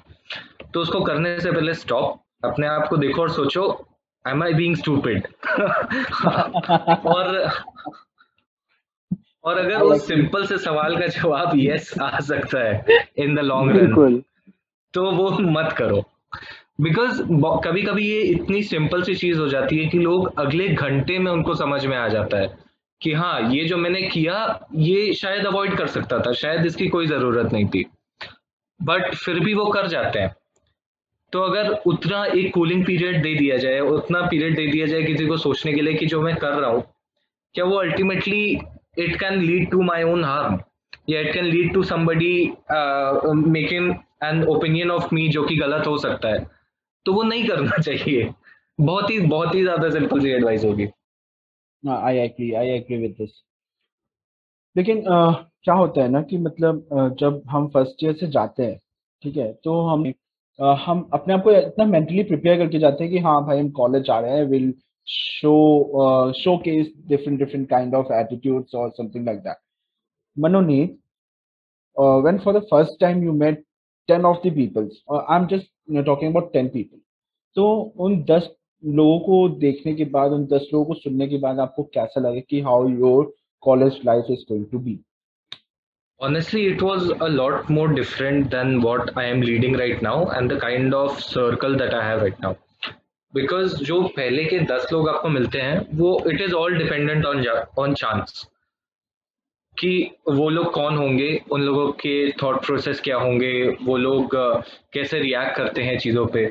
तो 0.74 0.80
उसको 0.80 1.00
करने 1.00 1.40
से 1.40 1.52
पहले 1.52 1.74
स्टॉप 1.74 2.20
अपने 2.44 2.66
आप 2.66 2.88
को 2.88 2.96
देखो 2.96 3.22
और 3.22 3.30
सोचो 3.30 3.84
एम 4.24 4.42
आई 4.42 4.54
बींग 4.54 4.76
स्टूपिड 4.76 5.26
और 7.06 7.50
और 9.44 9.58
अगर 9.58 9.80
उस 9.82 10.06
सिंपल 10.06 10.44
से 10.46 10.58
सवाल 10.58 10.96
का 10.96 11.06
जवाब 11.06 11.52
यस 11.56 11.92
आ 12.02 12.18
सकता 12.20 12.60
है 12.60 13.06
इन 13.18 13.34
द 13.34 13.38
लॉन्ग 13.40 13.76
रन 13.76 14.20
तो 14.94 15.10
वो 15.12 15.30
मत 15.40 15.72
करो। 15.72 16.02
बिकॉज़ 16.80 17.22
कभी 17.64 17.82
कभी 17.82 18.06
ये 18.06 18.20
इतनी 18.22 18.62
सिंपल 18.62 19.02
सी 19.02 19.14
चीज़ 19.14 19.40
हो 19.40 19.48
जाती 19.48 19.78
है 19.78 19.88
कि 19.88 19.98
लोग 19.98 20.38
अगले 20.40 20.68
घंटे 20.68 21.18
में 21.18 21.30
उनको 21.32 21.54
समझ 21.54 21.84
में 21.86 21.96
आ 21.96 22.06
जाता 22.08 22.36
है 22.36 22.54
कि 23.00 23.12
हाँ 23.12 23.40
ये 23.50 23.64
जो 23.64 23.76
मैंने 23.76 24.02
किया 24.02 24.36
ये 24.74 25.12
शायद 25.14 25.46
अवॉइड 25.46 25.76
कर 25.76 25.86
सकता 25.86 26.18
था 26.18 26.32
शायद 26.32 26.66
इसकी 26.66 26.88
कोई 26.88 27.06
ज़रूरत 27.06 27.52
नहीं 27.52 27.66
थी। 27.68 27.84
बट 28.80 29.14
फिर 29.14 29.40
भी 29.40 29.54
वो 29.54 29.64
कर 29.66 29.86
जाते 29.86 30.18
हैं। 30.18 30.34
तो 31.32 31.40
अगर 31.40 31.68
उतना 31.86 32.24
एक 32.24 32.52
कूलिंग 32.54 32.84
पीरियड 32.86 33.22
दे 33.22 33.34
दिया 33.34 33.56
जाए 33.56 33.78
उतना 33.90 34.20
पीरियड 34.26 34.56
दे 34.56 34.66
दिया 34.66 34.86
जाए 34.86 35.02
किसी 35.02 35.26
को 35.26 35.36
सोचने 35.36 35.72
के 35.72 35.82
लिए 35.82 35.94
कि 35.94 36.06
जो 36.06 36.20
मैं 36.22 36.36
कर 36.36 36.54
रहा 36.54 36.70
हूँ 36.70 36.82
क्या 37.54 37.64
वो 37.64 37.76
ultimately 37.76 38.42
it 38.98 39.18
can 39.20 39.40
lead 39.40 39.70
to 39.70 39.82
my 39.82 40.02
own 40.02 40.24
harm 40.24 40.58
या 41.10 41.20
it 41.20 41.32
can 41.34 41.44
lead 41.44 41.72
to 41.74 41.82
somebody 41.82 42.34
making 43.50 43.90
an 44.24 44.44
opinion 44.46 44.90
of 44.90 45.14
me 45.14 45.28
जो 45.28 45.44
कि 45.44 45.56
गलत 45.56 45.86
हो 45.86 45.96
सकता 45.98 46.28
है 46.28 46.46
तो 47.06 47.12
वो 47.12 47.22
नहीं 47.22 47.46
करना 47.48 47.80
चाहिए 47.82 48.32
बहुत 48.80 49.10
ही 49.10 49.18
बहुत 49.20 49.54
ही 49.54 49.62
ज़्यादा 49.62 49.90
सिंपल 49.90 50.20
सी 50.20 50.30
एडवाइस 50.30 50.64
होगी 50.64 50.88
I 51.82 52.12
agree. 52.18 52.54
I 52.54 52.64
agree 52.70 52.98
with 52.98 53.16
this. 53.18 53.30
लेकिन 54.76 54.98
uh, 54.98 55.34
क्या 55.64 55.74
होता 55.74 56.02
है 56.02 56.08
ना 56.08 56.20
कि 56.22 56.38
मतलब 56.38 56.86
uh, 56.88 57.08
जब 57.20 57.42
हम 57.48 57.68
फ़र्स्ट 57.68 58.04
ईयर 58.04 58.14
से 58.14 58.26
जाते 58.26 58.62
हैं 58.62 58.78
ठीक 59.22 59.36
है 59.36 59.52
तो 59.64 59.80
हम 59.86 60.06
uh, 60.58 60.76
हम 60.78 61.08
अपने 61.14 61.34
आप 61.34 61.42
को 61.42 61.52
इतना 61.52 61.84
मेंटली 61.84 62.22
प्रिपेयर 62.22 62.58
करके 62.58 62.78
जाते 62.78 63.04
हैं 63.04 63.12
कि 63.12 63.18
हाँ 63.18 63.44
भाई 63.46 63.58
हम 63.58 63.70
कॉलेज 63.80 64.10
आ 64.10 64.18
रहे 64.20 64.36
हैं 64.36 64.44
will 64.46 64.72
show 65.06 66.32
showcase 66.64 66.92
different 67.08 67.38
different 67.38 67.68
kind 67.68 67.94
of 67.94 68.12
attitudes 68.14 68.74
और 68.74 68.90
something 68.90 69.26
like 69.26 69.38
that 69.38 69.56
Manonit 70.36 70.98
when 71.96 72.38
for 72.38 72.52
the 72.52 72.60
first 72.68 72.94
time 73.00 73.22
you 73.22 73.32
met 73.34 73.58
10 74.08 74.24
of 74.24 74.36
the 74.42 74.50
people 74.50 74.86
uh, 75.08 75.18
i'm 75.28 75.48
just 75.48 75.66
you 75.86 75.94
know, 75.94 76.02
talking 76.02 76.28
about 76.28 76.52
10 76.52 76.70
people. 76.70 76.98
तो 77.56 77.64
उन 78.00 78.22
10 78.24 78.42
लोगों 78.82 79.18
को 79.18 79.48
देखने 79.58 79.94
के 79.94 80.04
बाद 80.04 80.32
उन 80.32 80.46
10 80.46 80.62
लोगों 80.72 80.84
को 80.84 80.94
सुनने 80.94 81.26
के 81.28 81.38
बाद 81.38 81.58
आपको 81.60 81.82
कैसा 81.94 82.20
लगे 82.20 82.40
कि 82.40 82.60
how 82.60 82.88
your 82.88 83.32
college 83.62 84.00
life 84.06 84.30
is 84.30 84.44
going 84.48 84.64
to 84.66 84.78
be 84.78 84.98
honestly, 86.22 86.66
it 86.68 86.80
was 86.80 87.08
a 87.20 87.28
lot 87.28 87.68
more 87.68 87.88
different 87.92 88.50
than 88.50 88.80
what 88.80 89.16
i 89.16 89.24
am 89.24 89.40
leading 89.40 89.74
right 89.78 90.02
now 90.06 90.18
and 90.36 90.50
the 90.50 90.58
kind 90.64 90.94
of 90.94 91.20
circle 91.20 91.76
that 91.76 91.94
i 91.94 92.02
have 92.08 92.22
right 92.22 92.40
now. 92.40 92.54
Because 93.34 93.74
जो 93.82 94.00
पहले 94.16 94.44
के 94.44 94.58
दस 94.70 94.86
लोग 94.92 95.08
आपको 95.08 95.28
मिलते 95.28 95.60
हैं, 95.60 95.86
वो 95.98 96.10
it 96.30 96.40
is 96.40 96.54
all 96.54 96.74
dependent 96.78 97.24
on 97.26 97.46
on 97.78 97.94
chance 97.94 98.46
कि 99.76 99.92
वो 100.28 100.48
लोग 100.50 100.72
कौन 100.72 100.96
होंगे, 100.96 101.30
उन 101.52 101.62
लोगों 101.62 101.90
के 101.92 102.14
थॉट 102.42 102.64
प्रोसेस 102.66 103.00
क्या 103.00 103.16
होंगे, 103.16 103.52
वो 103.82 103.96
लोग 103.96 104.36
कैसे 104.94 105.18
रिएक्ट 105.18 105.56
करते 105.56 105.82
हैं 105.82 105.98
चीज़ों 105.98 106.26
पे। 106.34 106.44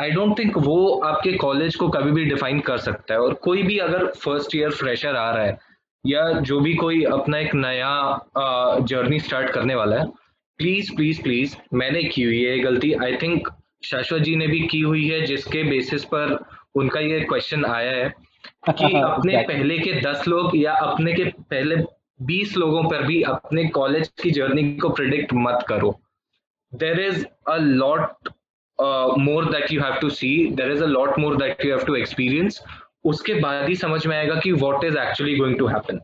आई 0.00 0.10
डोंट 0.10 0.38
थिंक 0.38 0.56
वो 0.58 0.78
आपके 1.04 1.32
कॉलेज 1.44 1.76
को 1.76 1.88
कभी 1.88 2.10
भी 2.12 2.24
डिफाइन 2.24 2.60
कर 2.60 2.78
सकता 2.78 3.14
है 3.14 3.20
और 3.20 3.34
कोई 3.44 3.62
भी 3.62 3.78
अगर 3.78 4.06
फ़र्स्ट 4.24 4.56
ईयर 4.56 4.70
फ्रेशर 4.70 5.16
आ 5.16 5.30
रहा 5.30 5.44
है 5.44 5.58
या 6.06 6.30
जो 6.40 6.58
भी 6.60 6.74
कोई 6.74 7.02
अपना 7.04 7.38
एक 7.38 7.54
नया 7.54 8.80
जर्नी 8.88 9.18
स्टार्ट 9.20 9.50
करने 9.50 9.74
वाला 9.74 9.96
है 9.96 10.06
प्लीज़ 10.58 10.94
प्लीज़ 10.96 11.22
प्लीज़ 11.22 11.56
मैंने 11.74 12.02
की 12.04 12.22
हुई 12.22 12.42
है 12.42 12.58
गलती। 12.58 12.92
आई 13.04 13.16
थिंक 13.16 13.48
शाश्वत 13.84 14.22
जी 14.22 14.36
ने 14.36 14.46
भी 14.46 14.60
की 14.66 14.80
हुई 14.80 15.08
है 15.08 15.20
जिसके 15.26 15.62
बेसिस 15.62 16.04
पर 16.04 16.38
उनका 16.74 17.00
ये 17.00 17.20
क्वेश्चन 17.20 17.64
आया 17.64 17.90
है 17.92 18.08
कि 18.70 18.96
अपने 18.98 19.36
पहले 19.48 19.78
के 19.78 20.00
दस 20.00 20.28
लोग 20.28 20.56
या 20.56 20.72
अपने 20.86 21.12
के 21.14 21.24
पहले 21.24 21.76
बीस 22.22 22.56
लोगों 22.56 22.82
पर 22.84 23.02
भी 23.02 23.20
अपने 23.22 23.64
कॉलेज 23.68 24.08
की 24.22 24.30
जर्नी 24.30 24.64
को 24.76 24.88
प्रिडिक्ट 24.88 25.34
मत 25.34 25.64
करो। 25.68 25.98
There 26.72 27.00
is 27.00 27.24
a 27.48 27.56
lot 27.56 28.28
more 29.18 29.44
that 29.44 29.72
you 29.72 29.80
have 29.80 29.94
to 30.00 30.10
see 30.10 30.30
there 30.54 30.72
is 30.72 30.82
a 30.82 30.86
lot 30.86 31.18
more 31.18 31.36
that 31.36 31.64
you 31.64 31.76
have 31.76 31.84
to 31.86 31.94
experience 31.96 32.62
उसके 33.04 33.34
बाद 33.34 33.68
ही 33.68 33.76
समझ 33.76 34.06
में 34.06 34.16
आएगा 34.16 34.34
कि 34.34 34.52
what 34.52 34.84
is 34.84 34.98
actually 34.98 35.36
going 35.36 35.58
to 35.58 35.66
happen 35.66 36.00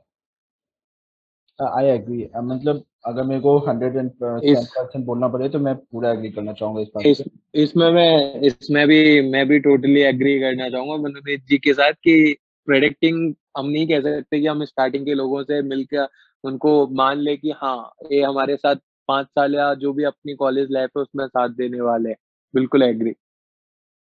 I 1.58 1.86
agree 1.86 2.28
मतलब 2.36 2.84
अगर 3.06 3.22
मेरे 3.22 3.40
को 3.40 3.56
हंड्रेड 3.58 3.96
एंड 3.96 4.10
परसेंट 4.20 5.04
बोलना 5.06 5.28
पड़े 5.28 5.48
तो 5.48 5.58
मैं 5.58 5.74
पूरा 5.76 6.10
एग्री 6.12 6.30
करना 6.30 6.52
चाहूँगा 6.52 6.80
इस 6.80 6.88
बात 6.94 7.06
इस, 7.06 7.22
इसमें 7.54 7.90
मैं 7.92 8.40
इसमें 8.40 8.86
भी 8.88 9.30
मैं 9.30 9.46
भी 9.48 9.58
टोटली 9.60 10.00
एग्री 10.00 10.38
करना 10.40 10.68
चाहूँगा। 10.68 10.96
मनोनीत 10.96 11.44
जी 11.46 11.58
के 11.58 11.74
साथ 11.74 11.92
कि 11.92 12.36
प्रेडिक्टिंग 12.68 13.34
हम 13.58 13.66
नहीं 13.66 13.86
कह 13.88 14.00
सकते 14.00 14.40
कि 14.40 14.46
हम 14.46 14.64
स्टार्टिंग 14.64 15.06
के 15.06 15.14
लोगों 15.14 15.42
से 15.42 15.60
मिलकर 15.62 16.08
उनको 16.44 16.86
मान 16.96 17.18
ले 17.18 17.36
कि 17.36 17.50
हाँ 17.50 17.92
ये 18.12 18.22
हमारे 18.22 18.56
साथ 18.56 18.76
पाँच 19.08 19.26
साल 19.26 19.54
या 19.54 19.72
जो 19.74 19.92
भी 19.92 20.04
अपनी 20.04 20.34
कॉलेज 20.34 20.68
लाइफ 20.70 20.90
है 20.96 21.02
उसमें 21.02 21.26
साथ 21.26 21.48
देने 21.48 21.80
वाले 21.80 22.12
बिल्कुल 22.54 22.82
एग्री 22.82 23.14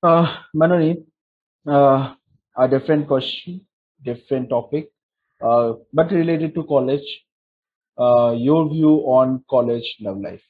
मनोनीत 0.04 1.06
a 2.58 2.68
different 2.68 3.08
question 3.08 3.62
different 4.04 4.50
topic 4.50 4.92
uh, 5.42 5.74
but 5.94 6.12
related 6.12 6.54
to 6.56 6.64
college 6.64 7.08
uh, 7.98 8.32
your 8.38 8.70
view 8.70 8.96
on 9.18 9.44
college 9.50 9.96
love 10.00 10.20
life? 10.22 10.42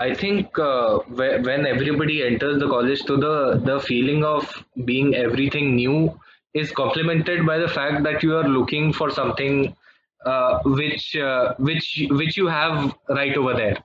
I 0.00 0.14
think 0.14 0.58
uh, 0.58 0.98
when 1.08 1.66
everybody 1.66 2.22
enters 2.22 2.58
the 2.60 2.68
college, 2.68 3.02
to 3.04 3.16
the 3.16 3.60
the 3.64 3.80
feeling 3.80 4.24
of 4.24 4.64
being 4.84 5.14
everything 5.14 5.74
new 5.74 6.18
is 6.54 6.70
complemented 6.70 7.46
by 7.46 7.58
the 7.58 7.68
fact 7.68 8.02
that 8.04 8.22
you 8.22 8.36
are 8.36 8.48
looking 8.48 8.92
for 8.92 9.10
something 9.10 9.74
uh, 10.24 10.60
which 10.64 11.16
uh, 11.16 11.54
which 11.58 12.04
which 12.10 12.36
you 12.36 12.46
have 12.46 12.94
right 13.08 13.36
over 13.36 13.54
there 13.54 13.78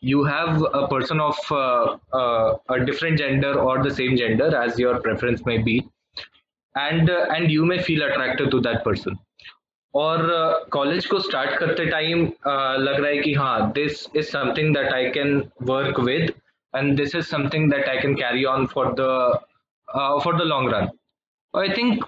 you 0.00 0.24
have 0.24 0.62
a 0.72 0.86
person 0.88 1.20
of 1.20 1.36
uh, 1.50 1.96
uh 2.12 2.56
a 2.68 2.84
different 2.84 3.18
gender 3.18 3.58
or 3.58 3.82
the 3.82 3.90
same 3.90 4.16
gender 4.16 4.48
as 4.56 4.78
your 4.78 5.00
preference 5.00 5.44
may 5.44 5.58
be. 5.58 5.76
And 6.74 7.10
uh, 7.10 7.26
and 7.30 7.50
you 7.50 7.64
may 7.64 7.82
feel 7.82 8.02
attracted 8.02 8.50
to 8.50 8.60
that 8.68 8.84
person. 8.84 9.18
और 9.94 10.18
college 10.72 11.04
uh, 11.04 11.10
को 11.10 11.18
start 11.18 11.58
करते 11.58 11.84
time 11.90 12.24
लग 12.80 13.00
रहा 13.00 13.10
है 13.10 13.18
कि 13.18 13.32
हाँ 13.34 13.70
this 13.74 14.04
is 14.16 14.26
something 14.30 14.74
that 14.74 14.92
I 14.92 15.08
can 15.10 15.38
work 15.70 16.00
with 16.08 16.32
and 16.74 16.96
this 16.96 17.14
is 17.16 17.24
something 17.26 17.70
that 17.70 17.88
I 17.88 17.98
can 17.98 18.14
carry 18.14 18.44
on 18.44 18.66
for 18.74 18.92
the 18.98 19.06
for 20.24 20.36
the 20.38 20.46
long 20.46 20.72
run 20.74 20.88
I 21.54 21.68
think 21.76 22.04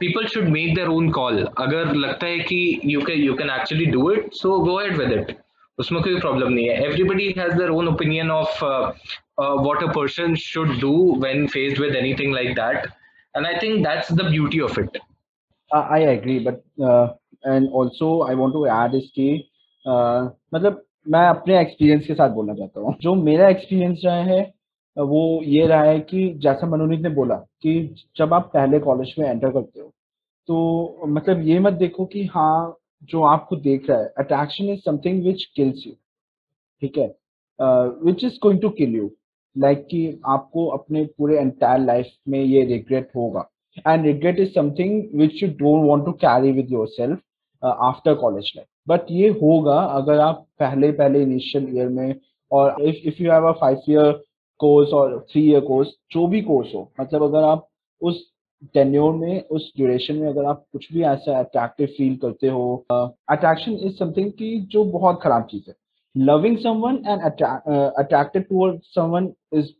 people 0.00 0.26
should 0.34 0.48
make 0.48 0.74
their 0.74 0.88
own 0.88 1.10
call 1.12 1.42
अगर 1.44 1.92
लगता 1.94 2.26
है 2.26 2.38
कि 2.50 2.80
you 2.84 3.00
can 3.06 3.22
you 3.22 3.34
can 3.36 3.50
actually 3.60 3.86
do 3.86 4.10
it 4.12 4.32
so 4.34 4.58
go 4.60 4.80
ahead 4.80 4.96
with 4.98 5.12
it 5.12 5.36
उसमें 5.82 6.02
कोई 6.02 6.18
problem 6.20 6.52
नहीं 6.52 6.68
है। 6.68 6.84
Everybody 6.86 7.34
has 7.38 7.56
their 7.58 7.70
own 7.70 7.88
opinion 7.88 8.30
of 8.30 8.64
person 9.94 10.34
should 10.40 10.72
do 10.80 10.88
when 11.22 11.46
faced 11.52 11.78
with 11.82 11.94
anything 12.00 12.34
like 12.38 12.50
that. 12.56 12.84
And 13.34 13.46
i 13.46 13.52
think 13.60 13.84
that's 13.86 14.10
the 14.18 14.24
beauty 14.24 14.60
of 14.60 14.76
it. 14.80 14.98
Uh, 15.70 15.84
i 15.96 16.00
agree 16.08 16.34
but 16.46 16.58
uh, 16.88 17.06
and 17.44 17.70
also 17.80 18.08
i 18.22 18.34
want 18.34 18.54
to 18.56 18.64
add 18.74 18.96
is 18.98 19.06
uh, 19.86 20.28
मतलब 20.54 20.82
मैं 21.08 21.26
अपने 21.28 21.60
experience 21.60 22.06
के 22.06 22.14
साथ 22.14 22.28
बोलना 22.30 22.54
चाहता 22.54 22.80
हूँ। 22.80 22.94
जो 23.00 23.14
मेरा 23.14 23.48
एक्सपीरियंस 23.48 24.02
रहा 24.04 24.22
है 24.24 24.40
वो 24.96 25.22
ये 25.44 25.66
रहा 25.66 25.82
है 25.82 25.98
कि 26.00 26.28
जैसा 26.42 26.66
मनोनीत 26.66 27.00
ने 27.00 27.08
बोला 27.08 27.34
कि 27.34 27.72
जब 28.16 28.34
आप 28.34 28.50
पहले 28.54 28.78
कॉलेज 28.78 29.14
में 29.18 29.26
एंटर 29.28 29.50
करते 29.50 29.80
हो 29.80 29.86
तो 30.48 31.06
मतलब 31.08 31.40
ये 31.48 31.58
मत 31.58 31.72
देखो 31.72 32.04
कि 32.04 32.24
हाँ 32.26 32.76
जो 33.10 33.22
आपको 33.24 33.56
देख 33.56 33.88
रहा 33.90 33.98
है 33.98 34.12
attraction 34.18 34.68
is 34.72 34.80
something 34.80 35.22
which 35.24 35.44
kills 35.56 35.86
you 35.86 35.92
ठीक 36.82 36.98
है? 36.98 37.06
Which 38.04 38.24
is 38.24 38.38
going 38.42 38.60
to 38.60 38.68
kill 38.70 38.94
you 38.96 39.10
like 39.56 39.86
कि 39.90 40.20
आपको 40.26 40.66
अपने 40.76 41.04
पूरे 41.18 41.38
एंटायर 41.38 41.80
लाइफ 41.80 42.12
में 42.28 42.40
ये 42.40 42.64
रिग्रेट 42.66 43.10
होगा। 43.16 43.48
And 43.88 44.04
regret 44.06 44.38
is 44.40 44.52
something 44.54 45.02
which 45.18 45.42
you 45.42 45.48
don't 45.48 45.88
want 45.88 46.04
to 46.06 46.12
carry 46.24 46.52
with 46.52 46.72
yourself 46.88 47.20
after 47.62 48.14
college 48.14 48.52
life 48.56 48.66
but 48.88 49.10
ये 49.10 49.28
होगा 49.42 49.80
अगर 49.96 50.18
आप 50.20 50.46
पहले 50.60 50.90
पहले 50.92 51.22
इनिशियल 51.22 51.68
ईयर 51.76 51.88
में 51.88 52.14
और 52.50 52.82
if 52.82 53.06
if 53.08 53.22
you 53.22 53.30
have 53.32 53.48
a 53.48 53.52
five 53.60 53.82
year 53.90 54.12
course 54.60 54.92
और 54.94 55.18
थ्री 55.30 55.42
ईयर 55.50 55.60
कोर्स 55.60 55.88
जो 56.12 56.26
भी 56.26 56.40
कोर्स 56.42 56.74
हो 56.74 56.90
मतलब 57.00 57.22
अगर 57.22 57.44
आप 57.44 57.68
उस 58.00 58.31
टेन्योर 58.74 59.14
में, 59.14 59.44
उस 59.44 59.72
ड्यूरेशन 59.76 60.16
में 60.16 60.28
अगर 60.28 60.44
आप 60.44 60.64
कुछ 60.72 60.92
भी 60.92 61.02
ऐसा 61.04 61.38
अट्रैक्टिव 61.38 61.86
फील 61.96 62.16
करते 62.16 62.48
हो 62.48 62.64
अट्रैक्शन 62.92 63.72
इज़ 63.86 63.96
समथिंग 63.96 64.30
की 64.32 64.58
जो 64.72 64.84
बहुत 64.92 65.20
खराब 65.22 65.46
चीज़ 65.50 65.68
है। 65.68 65.74
Loving 66.14 66.56
someone 66.58 66.96
and 67.08 67.22
attracted 67.22 68.48
toward 68.48 68.80
someone 68.84 69.32
is 69.54 69.72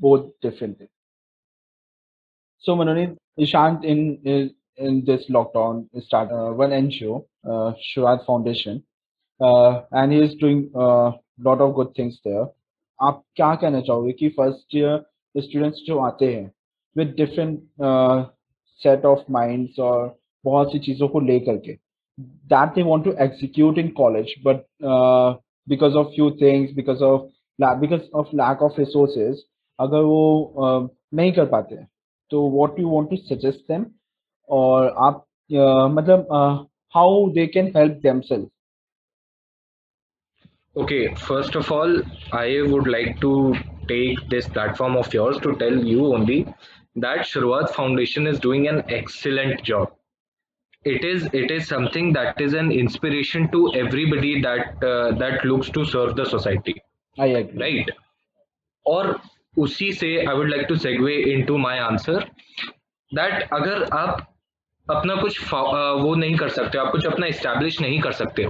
बहुत 0.00 0.34
different 0.42 0.80
thing 0.80 0.88
so 2.64 2.74
Manonit 2.76 3.16
Ishant 3.40 3.84
in 3.84 4.00
in 4.78 5.00
this 5.04 5.30
lockdown 5.30 5.86
start 5.96 6.30
one 6.58 6.72
N 6.72 6.88
G 6.88 7.06
O 7.06 7.18
foundation 7.46 8.80
and 9.40 10.12
he 10.12 10.22
is 10.24 10.38
doing 10.40 10.64
lot 11.46 11.60
of 11.60 11.72
good 11.74 11.92
things 11.98 12.20
there 12.26 12.46
आप 13.00 13.22
क्या 13.36 13.54
कहना 13.54 13.80
चाहोगे 13.80 14.12
कि 14.12 14.28
first 14.28 14.76
year 14.76 15.04
students 15.34 15.78
जो 15.86 15.98
आते 15.98 16.34
हैं 16.34 16.50
with 16.96 17.14
different 17.16 17.60
set 18.80 19.04
of 19.06 19.24
minds 19.32 19.78
और 19.80 20.16
बहुत 20.44 20.72
सी 20.72 20.78
चीज़ों 20.78 21.08
को 21.08 21.20
लेकर 21.20 21.56
के 21.66 21.72
that 22.52 22.74
they 22.74 22.82
want 22.82 23.04
to 23.04 23.12
execute 23.24 23.78
in 23.78 23.88
college 23.96 24.34
but 24.46 24.64
because 25.68 25.94
of 25.96 26.08
few 26.14 26.30
things 26.42 26.74
because 26.76 27.02
of 27.04 27.28
because 27.80 28.10
of 28.14 28.36
lack 28.36 28.62
of 28.62 28.80
resources 28.80 29.44
अगर 29.78 30.00
वो 30.02 30.54
uh, 30.60 30.88
नहीं 31.14 31.32
कर 31.32 31.46
पाते 31.46 31.76
तो 32.30 32.40
what 32.50 32.78
you 32.80 32.88
want 32.88 33.10
to 33.10 33.16
suggest 33.16 33.60
them 33.68 33.86
और 34.48 34.88
आप 35.06 35.24
uh, 35.50 35.90
मतलब 35.94 36.26
how 36.94 37.28
they 37.34 37.46
can 37.46 37.72
help 37.76 38.00
themselves 38.20 38.48
Okay, 40.76 41.14
first 41.14 41.54
of 41.54 41.70
all, 41.70 42.00
I 42.32 42.60
would 42.60 42.88
like 42.88 43.20
to 43.20 43.54
take 43.88 44.28
this 44.28 44.48
platform 44.48 44.96
of 44.96 45.12
yours 45.14 45.36
to 45.42 45.54
tell 45.54 45.76
you 45.88 46.06
only 46.06 46.38
that 46.95 47.19
Shuruat 47.19 47.69
Foundation 47.71 48.27
is 48.27 48.39
doing 48.39 48.67
an 48.67 48.83
excellent 48.89 49.63
job. 49.63 49.91
It 50.85 51.03
is 51.03 51.27
it 51.33 51.51
is 51.51 51.67
something 51.67 52.13
that 52.13 52.39
is 52.41 52.53
an 52.53 52.71
inspiration 52.71 53.49
to 53.51 53.73
everybody 53.73 54.41
that 54.41 54.83
uh, 54.83 55.11
that 55.17 55.43
looks 55.45 55.69
to 55.71 55.85
serve 55.85 56.15
the 56.15 56.25
society. 56.25 56.75
I 57.17 57.27
agree. 57.41 57.61
Right. 57.61 57.91
और 58.87 59.19
उसी 59.57 59.91
से 59.93 60.25
I 60.25 60.33
would 60.33 60.49
like 60.49 60.67
to 60.69 60.75
segue 60.75 61.15
into 61.33 61.57
my 61.57 61.75
answer 61.89 62.23
that 63.11 63.49
अगर 63.53 63.83
आप 63.93 64.25
अपना 64.87 65.15
कुछ 65.21 65.53
वो 65.53 66.15
नहीं 66.15 66.37
कर 66.37 66.49
सकते 66.49 66.77
आप 66.77 66.91
कुछ 66.91 67.05
अपना 67.05 67.27
इस्टेब्लिश 67.27 67.79
नहीं 67.81 67.99
कर 68.01 68.11
सकते 68.21 68.45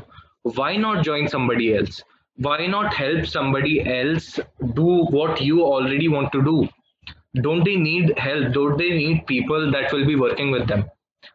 why 0.57 0.77
not 0.77 1.01
join 1.03 1.27
somebody 1.27 1.67
else 1.71 2.03
why 2.39 2.65
not 2.67 2.93
help 2.93 3.25
somebody 3.25 3.71
else 3.93 4.39
do 4.73 5.05
what 5.15 5.41
you 5.41 5.63
already 5.63 6.07
want 6.07 6.31
to 6.31 6.41
do 6.41 6.67
don't 7.41 7.63
they 7.63 7.75
need 7.75 8.17
help 8.17 8.53
don't 8.53 8.77
they 8.77 8.89
need 8.89 9.25
people 9.27 9.69
that 9.71 9.91
will 9.93 10.05
be 10.05 10.15
working 10.15 10.51
with 10.51 10.67
them 10.67 10.83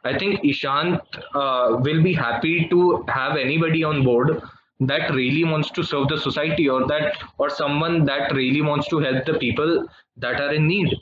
i 0.05 0.17
think 0.19 0.41
ishant 0.51 1.19
uh, 1.43 1.77
will 1.87 2.03
be 2.03 2.13
happy 2.13 2.67
to 2.75 3.05
have 3.09 3.37
anybody 3.37 3.85
on 3.85 4.03
board 4.03 4.43
that 4.81 5.11
really 5.15 5.45
wants 5.45 5.71
to 5.71 5.83
serve 5.83 6.09
the 6.09 6.19
society 6.19 6.69
or 6.69 6.87
that 6.87 7.25
or 7.39 7.49
someone 7.49 8.05
that 8.05 8.33
really 8.35 8.63
wants 8.71 8.89
to 8.89 8.99
help 8.99 9.25
the 9.25 9.39
people 9.47 9.87
that 10.17 10.41
are 10.41 10.53
in 10.55 10.67
need 10.67 10.95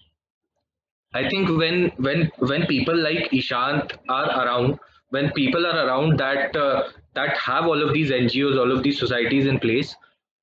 i 1.14 1.28
think 1.28 1.48
when 1.62 1.84
when 2.08 2.30
when 2.52 2.66
people 2.66 3.04
like 3.08 3.30
ishant 3.40 3.96
are 4.08 4.28
around 4.42 4.78
when 5.16 5.30
people 5.32 5.66
are 5.66 5.78
around 5.86 6.18
that 6.18 6.56
uh, 6.56 6.82
that 7.14 7.36
have 7.36 7.66
all 7.66 7.82
of 7.86 7.92
these 7.92 8.10
NGOs, 8.10 8.58
all 8.58 8.72
of 8.72 8.82
these 8.82 8.98
societies 8.98 9.46
in 9.46 9.58
place, 9.60 9.94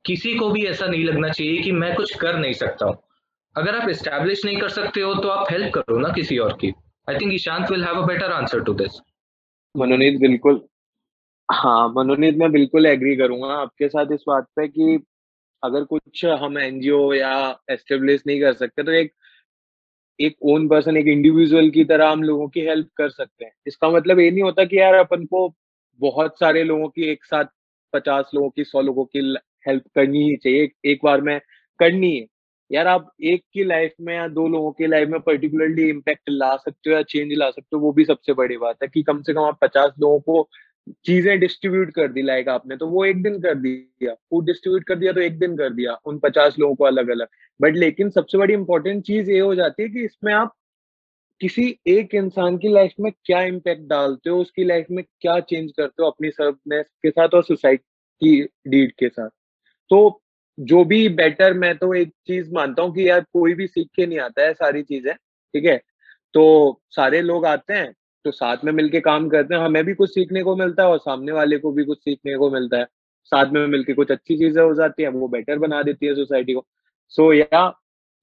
किसी 0.06 0.34
को 0.40 0.50
भी 0.50 0.66
ऐसा 0.66 0.86
नहीं 0.88 1.04
लगना 1.06 1.30
चाहिए 1.30 1.62
कि 1.64 1.72
मैं 1.72 1.94
कुछ 1.96 2.16
कर 2.18 2.38
नहीं 2.40 2.54
सकता 2.54 2.86
हूँ 2.86 2.96
अगर 3.57 3.77
आप 3.77 3.89
एस्टेब्लिश 3.89 4.45
नहीं 4.45 4.57
कर 4.59 4.69
सकते 4.69 5.01
हो 5.01 5.15
तो 5.15 5.29
आप 5.29 5.51
हेल्प 5.51 5.73
करो 5.75 5.99
ना 5.99 6.09
किसी 6.13 6.39
और 6.39 6.53
की। 6.61 6.73
I 7.09 7.17
think 7.17 7.33
Ishant 7.35 7.71
will 7.71 7.85
have 7.85 8.03
a 8.03 8.07
better 8.07 8.33
answer 8.33 8.63
to 8.65 8.75
this 8.75 9.01
Manonit, 9.75 10.19
बिल्कुल। 10.21 10.61
हाँ 11.49 11.89
मनोनीत, 11.89 12.37
मैं 12.37 12.51
बिल्कुल 12.53 12.87
एग्री 12.87 13.15
करूँगा 13.17 13.55
आपके 13.55 13.89
साथ 13.89 14.13
इस 14.13 14.25
बात 14.29 14.47
पे 14.57 14.67
कि 14.69 14.99
अगर 15.63 15.85
कुछ 15.85 16.25
हम 16.25 16.59
एनजीओ 16.59 17.13
या 17.15 17.35
एस्टेब्लिश 17.71 18.23
नहीं 18.27 18.41
कर 18.41 18.53
सकते 18.55 18.83
तो 18.83 18.93
एक 18.93 19.13
एक 20.19 20.37
ओन 20.45 20.69
पर्सन 20.69 20.97
एक 20.97 21.07
इंडिविजुअल 21.09 21.71
की 21.71 21.85
तरह 21.85 22.11
हम 22.11 22.23
लोगों 22.23 22.49
की 22.49 22.61
हेल्प 22.61 22.89
कर 22.97 23.09
सकते 23.11 23.45
हैं। 23.45 23.53
इसका 23.67 23.89
मतलब 23.91 24.21
ये 24.21 24.31
नहीं 24.31 24.43
होता 24.43 24.65
कि 24.65 24.79
यार 24.81 24.95
अपन 24.95 25.25
को 25.25 25.49
बहुत 26.01 26.39
सारे 26.39 26.63
लोगों 26.65 26.89
की, 26.89 27.03
एक 27.03 27.25
साथ 27.25 27.45
पचास 27.93 28.31
लोगों 28.35 28.51
की, 28.51 28.65
सौ 28.65 28.81
लोगों 28.81 29.05
की 29.07 29.37
हेल्प 29.69 29.85
करनी 29.95 30.23
ही 30.23 30.37
चाहिए 30.37 30.71
एक 30.85 31.01
बार 31.05 31.21
में 31.21 31.39
करनी 31.81 32.17
है। 32.17 32.27
यार 32.71 32.87
आप 32.87 33.11
एक 33.25 33.43
की 33.55 33.65
लाइफ 33.65 33.93
में 34.01 34.15
या 34.15 34.27
दो 34.31 34.47
लोगों 34.49 34.71
की 34.73 34.87
लाइफ 34.87 35.09
में 35.09 35.21
पर्टिकुलरली 35.21 35.89
इम्पैक्ट 35.91 36.31
ला 36.31 36.55
सकते 36.57 36.91
हो 36.91 36.97
या 36.97 37.03
चेंज 37.05 37.33
ला 37.35 37.51
सकते 37.51 37.77
हो, 37.77 37.81
वो 37.83 37.93
भी 37.93 38.05
सबसे 38.05 38.33
बड़ी 38.35 38.57
बात 38.59 38.77
है 38.83 38.89
कि 38.89 39.03
कम 39.03 39.23
से 39.23 39.35
कम 39.35 39.43
आप 39.43 39.59
पचास 39.63 39.93
लोगों 40.01 40.21
को 40.23 40.49
चीज़ें 41.07 41.39
डिस्ट्रीब्यूट 41.41 41.91
कर 41.95 42.09
दी 42.13 42.23
लाइक 42.23 42.49
आपने 42.49 42.77
तो 42.77 42.87
वो 42.89 43.05
एक 43.05 43.23
दिन 43.23 43.41
कर 43.41 43.55
दिया। 43.57 44.15
फ़ूड 44.15 44.47
डिस्ट्रीब्यूट 44.47 44.85
कर 44.85 44.97
दिया 44.99 45.13
तो 45.13 45.21
एक 45.21 45.39
दिन 45.39 45.57
कर 45.57 45.71
दिया, 45.75 45.95
उन 46.07 46.19
पचास 46.19 46.59
लोगों 46.59 46.75
को 46.75 46.85
अलग 46.85 47.09
अलग 47.11 47.29
बट 47.61 47.77
लेकिन 47.77 48.11
सबसे 48.11 48.39
बड़ी 48.39 48.55
इंपॉर्टेंट 48.55 49.03
चीज़ 49.07 49.31
ये 49.31 49.39
हो 49.41 49.55
जाती 49.55 49.83
है 49.83 49.89
कि 49.89 50.05
इसमें 50.05 50.33
आप 50.35 50.53
किसी 51.41 51.65
एक 51.89 52.15
इंसान 52.15 52.59
की 52.59 52.69
लाइफ 52.69 52.93
में 53.01 53.11
क्या 53.27 53.41
इम्पैक्ट 53.45 53.83
डालते 53.89 54.31
हो, 54.31 54.41
उसकी 54.41 54.65
लाइफ 54.65 54.87
में 54.91 55.05
क्या 55.21 55.39
चेंज 55.43 55.71
करते 55.73 56.03
हो 56.03 56.11
अपनी 56.11 56.31
सर्वनेस 56.31 56.87
के 57.03 57.11
साथ 57.11 57.35
और 57.35 57.45
सोसाइटी 57.45 58.43
डीड 58.69 58.93
के 58.99 59.09
साथ। 59.09 59.29
तो 59.91 60.23
जो 60.59 60.85
भी 60.85 61.09
बेटर 61.17 61.55
मैं 61.55 61.77
तो 61.79 61.93
एक 61.95 62.13
चीज़ 62.27 62.53
मानता 62.55 62.83
हूँ 62.83 62.95
कि 62.95 63.09
यार 63.09 63.21
कोई 63.33 63.55
भी 63.55 63.67
सीख 63.67 63.89
के 63.97 64.07
नहीं 64.07 64.19
आता 64.21 64.43
है, 64.43 64.53
सारी 64.55 64.83
चीज़ें, 64.83 65.15
ठीक 65.15 65.65
है? 65.65 65.77
तो 66.35 66.81
सारे 66.91 67.21
लोग 67.23 67.47
आते 67.47 67.75
हैं 67.75 67.93
तो 68.25 68.31
साथ 68.31 68.65
में 68.65 68.73
मिलके 68.73 69.01
काम 69.01 69.29
करते 69.29 69.55
हैं। 69.55 69.61
हमें 69.63 69.85
भी 69.85 69.95
कुछ 69.95 70.11
सीखने 70.11 70.43
को 70.43 70.55
मिलता 70.57 70.83
है 70.83 70.89
और 70.89 70.99
सामने 70.99 71.33
वाले 71.33 71.59
को 71.59 71.73
भी 71.73 71.85
कुछ 71.85 71.99
सीखने 71.99 72.37
को 72.37 72.51
मिलता 72.51 72.79
है। 72.79 72.85
साथ 73.33 73.53
में 73.53 73.67
मिलके 73.67 73.95
कुछ 73.95 74.11
अच्छी 74.11 74.37
चीज़ें 74.39 74.63
हो 74.63 74.75
जाती 74.75 75.03
है, 75.03 75.09
वो 75.09 75.29
बेटर 75.29 75.59
बना 75.59 75.83
देती 75.83 76.07
है 76.07 76.15
सोसाइटी 76.15 76.55
को। 76.55 76.65
सो 77.15 77.33
या 77.33 77.67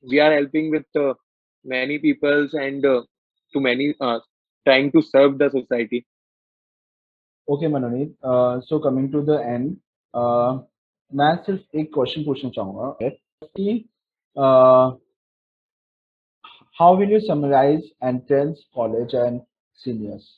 we 0.05 0.17
are 0.19 0.33
helping 0.33 0.71
with 0.71 0.97
many 1.65 1.97
peoples 1.97 2.55
and 2.55 2.85
to 3.53 3.59
many 3.59 3.91
trying 4.01 4.91
to 4.91 5.01
serve 5.01 5.37
the 5.37 5.49
society 5.51 6.03
okay 7.47 7.67
Manonit 7.67 8.15
so 8.65 8.79
coming 8.79 9.11
to 9.11 9.21
the 9.21 9.39
end 9.41 9.75
मैं 11.15 11.35
सिर्फ़ 11.45 11.77
एक 11.77 11.93
क्वेश्चन 11.93 12.23
पूछना 12.25 12.49
चाहूँगा 12.55 13.09
कि 13.57 13.89
how 16.79 16.97
will 16.97 17.11
you 17.13 17.19
summarize 17.19 17.91
entrance 18.03 18.63
college 18.75 19.15
and 19.15 19.41
seniors 19.83 20.37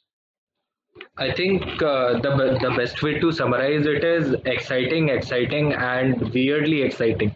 I 1.18 1.32
think 1.38 1.82
uh, 1.82 2.20
the 2.24 2.32
the 2.64 2.70
best 2.80 3.00
way 3.04 3.20
to 3.22 3.30
summarize 3.38 3.88
it 3.92 4.04
is 4.04 4.36
exciting, 4.52 5.08
exciting, 5.10 5.72
and 5.86 6.22
weirdly 6.36 6.82
exciting. 6.88 7.32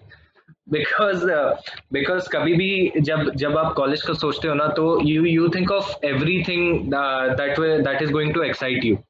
Uh, 0.75 1.55
because 1.91 2.27
कभी 2.27 2.53
भी 2.53 3.01
जब 3.01 3.31
जब 3.35 3.57
आप 3.57 3.73
कॉलेज 3.73 4.01
का 4.01 4.13
सोचते 4.13 4.47
हो 4.47 4.53
ना 4.53 4.67
तो 4.79 5.49
think 5.51 5.71
of 5.71 5.89
everything 6.03 6.93
uh, 6.93 7.35
that 7.35 7.57
way 7.57 7.81
that 7.81 8.01
is 8.01 8.11
going 8.11 8.33
to 8.33 8.41
excite 8.41 8.83
you, 8.83 9.03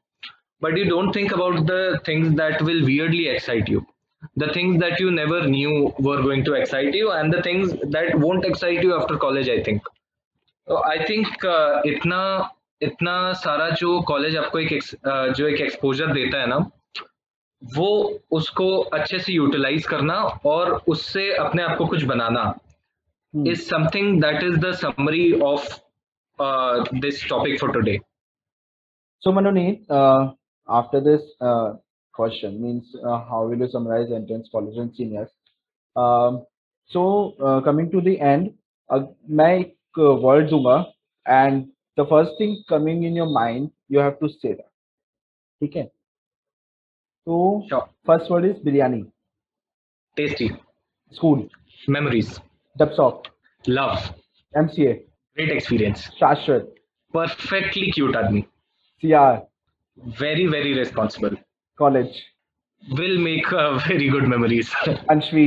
but 0.61 0.77
you 0.77 0.85
don't 0.85 1.11
think 1.11 1.31
about 1.33 1.65
the 1.65 1.99
things 2.05 2.33
that 2.35 2.61
will 2.61 2.85
weirdly 2.85 3.27
excite 3.27 3.67
you. 3.67 3.85
The 4.35 4.47
things 4.53 4.79
that 4.79 4.99
you 4.99 5.11
never 5.11 5.47
knew 5.47 5.93
were 5.99 6.21
going 6.21 6.43
to 6.43 6.53
excite 6.53 6.93
you 6.93 7.11
and 7.11 7.33
the 7.33 7.41
things 7.41 7.73
that 7.95 8.15
won't 8.15 8.45
excite 8.45 8.83
you 8.83 8.93
after 8.95 9.17
college 9.17 9.49
i 9.49 9.61
think 9.63 9.81
so 10.67 10.83
i 10.85 10.97
think 11.05 11.27
uh, 11.45 11.81
itna 11.85 12.21
इतना 12.81 13.33
सारा 13.33 13.69
जो 13.69 13.99
college 14.07 14.35
आपको 14.37 14.59
एक 14.59 14.71
uh, 14.73 15.33
जो 15.37 15.47
एक 15.47 15.61
exposure 15.61 16.11
देता 16.13 16.41
है 16.41 16.47
ना 16.47 16.57
वो 17.61 17.87
उसको 18.31 18.67
अच्छे 18.97 19.19
से 19.19 19.33
यूटिलाइज 19.33 19.85
करना 19.87 20.15
और 20.45 20.71
उससे 20.87 21.31
अपने 21.35 21.63
आप 21.63 21.77
को 21.77 21.85
कुछ 21.85 22.03
बनाना 22.11 22.43
is 23.33 23.61
something 23.69 24.21
that 24.21 24.43
is 24.43 24.57
the 24.65 24.71
summary 24.81 25.31
of 25.41 25.67
this 27.05 27.27
topic 27.29 27.59
for 27.61 27.71
today 27.73 27.97
so 29.21 29.31
Manonit 29.31 29.91
after 29.91 30.99
this 31.09 31.35
question 32.16 32.60
means 32.62 32.94
uh, 33.04 33.18
how 33.28 33.46
will 33.46 33.58
you 33.58 33.68
summarize 33.68 34.10
entrance 34.12 34.48
college 34.52 34.76
and 34.76 34.94
seniors 34.94 35.28
um, 35.96 36.44
so 36.88 37.34
uh, 37.42 37.60
coming 37.60 37.90
to 37.90 38.00
the 38.00 38.18
end 38.20 38.52
uh, 38.90 39.02
मैं 39.30 39.52
एक 39.58 39.76
word 40.24 40.50
दूंगा 40.50 40.76
and 41.26 41.68
the 41.96 42.06
first 42.06 42.36
thing 42.38 42.56
coming 42.68 43.04
in 43.04 43.14
your 43.14 43.30
mind 43.38 43.70
you 43.88 43.98
have 43.98 44.18
to 44.20 44.28
say 44.28 44.54
that 44.54 44.68
ठीक 45.62 45.76
है 45.76 45.84
तो 47.26 47.68
sure. 47.70 47.82
first 48.10 48.30
word 48.30 48.46
is 48.50 48.56
biryani 48.68 49.02
tasty 50.16 50.48
school 51.18 51.44
memories 51.96 52.32
dubsop 52.82 53.28
love 53.78 54.08
mca 54.62 54.96
great 55.36 55.52
experience 55.56 56.02
shashwat 56.20 56.66
perfectly 57.18 57.86
cute 57.98 58.18
आदमी 58.22 58.42
cr 59.02 59.32
very 60.24 60.46
very 60.56 60.74
responsible 60.80 61.36
college 61.78 62.14
will 62.98 63.18
make 63.18 63.52
uh, 63.52 63.78
very 63.88 64.08
good 64.08 64.26
memories 64.34 64.70
Anshvi 65.14 65.46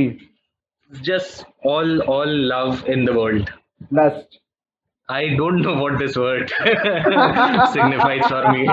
just 1.02 1.44
all 1.62 2.00
all 2.02 2.32
love 2.54 2.88
in 2.88 3.04
the 3.04 3.14
world 3.20 3.52
lust 3.90 4.40
I 5.08 5.36
don't 5.36 5.62
know 5.62 5.74
what 5.80 5.98
this 6.00 6.16
word 6.16 6.50
signifies 7.72 8.26
for 8.26 8.50
me. 8.50 8.66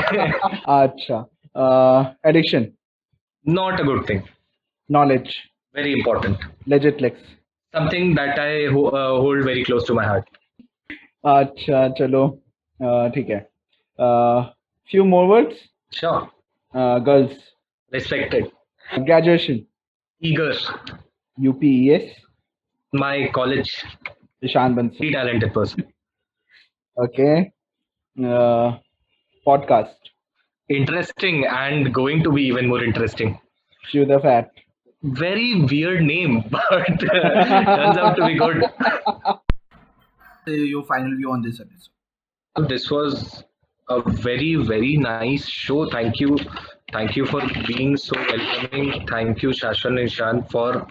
Acha. 0.66 1.28
Uh, 1.54 2.14
addiction. 2.24 2.76
Not 3.46 3.80
a 3.80 3.84
good 3.84 4.08
thing. 4.08 4.28
Knowledge. 4.90 5.32
Very 5.76 5.94
important. 5.94 6.40
Legitlex. 6.68 7.18
Something 7.72 8.16
that 8.16 8.40
I 8.40 8.66
ho 8.72 8.86
uh, 8.86 9.20
hold 9.22 9.44
very 9.44 9.64
close 9.64 9.84
to 9.86 9.94
my 9.94 10.06
heart. 10.06 10.28
अच्छा 11.26 11.88
चलो 11.98 12.22
ठीक 13.16 13.30
है 13.30 13.42
few 14.92 15.04
more 15.12 15.26
words 15.28 15.60
sure 15.98 16.30
uh, 16.75 16.99
girls. 17.01 17.33
Respected. 17.93 18.51
Graduation. 19.05 19.67
Eager. 20.21 20.53
UPES. 21.39 22.11
My 22.93 23.31
college. 23.35 23.85
Ishan 24.43 24.75
Bansi. 24.75 25.13
talented 25.13 25.53
person. 25.53 25.85
Okay. 26.99 27.53
Uh, 28.23 28.79
podcast. 29.47 29.95
Interesting 30.69 31.47
and 31.47 31.93
going 31.95 32.23
to 32.23 32.33
be 32.33 32.43
even 32.43 32.69
more 32.69 32.83
interesting. 32.85 33.39
Chew 33.91 34.05
the 34.05 34.21
fat. 34.21 34.51
Very 35.03 35.63
weird 35.63 36.03
name, 36.03 36.45
but 36.51 36.87
turns 37.01 37.97
out 37.99 38.17
to 38.17 38.27
be 38.27 38.35
good. 38.37 38.65
Your 40.47 40.85
final 40.85 41.15
view 41.17 41.31
on 41.33 41.43
this 41.43 41.61
episode. 41.61 42.69
This 42.69 42.91
was 42.91 43.45
a 43.89 44.01
very 44.11 44.55
very 44.57 44.97
nice 44.97 45.47
show. 45.49 45.89
Thank 45.91 46.21
you. 46.21 46.39
Thank 46.93 47.17
you 47.17 47.27
for 47.27 47.43
being 47.67 47.97
so 47.97 48.17
welcoming. 48.17 49.07
Thank 49.09 49.43
you 49.43 49.51
shashan 49.51 49.89
and 49.89 49.99
Ishan 50.01 50.43
for 50.45 50.87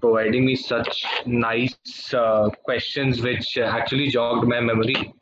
providing 0.00 0.46
me 0.46 0.56
such 0.56 1.04
nice 1.26 2.14
uh, 2.14 2.48
questions 2.64 3.22
which 3.22 3.58
actually 3.58 4.08
jogged 4.08 4.48
my 4.48 4.60
memory. 4.60 5.14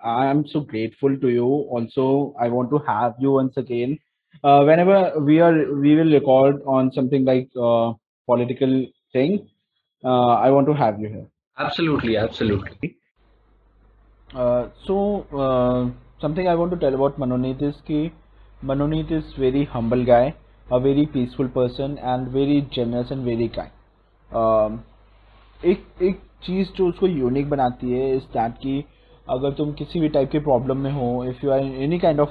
I 0.00 0.26
am 0.26 0.46
so 0.46 0.60
grateful 0.60 1.16
to 1.16 1.28
you. 1.28 1.46
Also 1.76 2.34
i 2.38 2.48
want 2.48 2.70
to 2.70 2.78
have 2.86 3.14
you 3.18 3.32
once 3.32 3.56
again. 3.56 3.98
Uh, 4.42 4.64
whenever 4.64 5.18
we 5.20 5.40
are 5.40 5.74
we 5.74 5.94
will 5.96 6.12
record 6.12 6.60
on 6.66 6.92
something 6.92 7.24
like 7.24 7.48
uh, 7.56 7.92
political 8.26 8.86
thing 9.12 9.48
uh, 10.04 10.32
i 10.46 10.50
want 10.50 10.66
to 10.66 10.74
have 10.74 11.00
you 11.00 11.08
here. 11.08 11.26
Absolutely 11.58 12.16
absolutely 12.16 12.96
uh, 14.34 15.90
something 16.20 16.48
I 16.48 16.54
want 16.54 16.72
to 16.72 16.76
tell 16.76 16.94
about 16.94 17.18
Manoneet 17.18 17.62
is 17.62 17.74
कि 17.88 18.10
Manoneet 18.62 19.10
is 19.12 19.24
very 19.34 19.64
humble 19.64 20.04
guy, 20.04 20.34
a 20.68 20.80
very 20.80 21.06
peaceful 21.06 21.48
person 21.48 21.98
and 21.98 22.28
very 22.28 22.66
generous 22.70 23.10
and 23.10 23.24
very 23.24 23.48
kind. 23.48 23.70
Um, 24.30 24.82
एक 25.60 25.84
एक 26.02 26.20
चीज़ 26.44 26.72
जो 26.76 26.86
उसको 26.88 27.06
unique 27.06 27.48
बनाती 27.50 27.92
है 27.92 28.16
इस 28.16 28.22
that 28.32 28.56
कि 28.62 28.84
अगर 29.26 29.52
तुम 29.58 29.72
किसी 29.72 30.00
भी 30.00 30.08
टाइप 30.16 30.30
के 30.30 30.38
प्रॉब्लम 30.38 30.78
में 30.78 30.90
हो 30.92 31.08
if 31.24 31.44
you 31.44 31.50
are 31.50 31.60
any 31.84 31.98
kind 31.98 32.20
of 32.20 32.30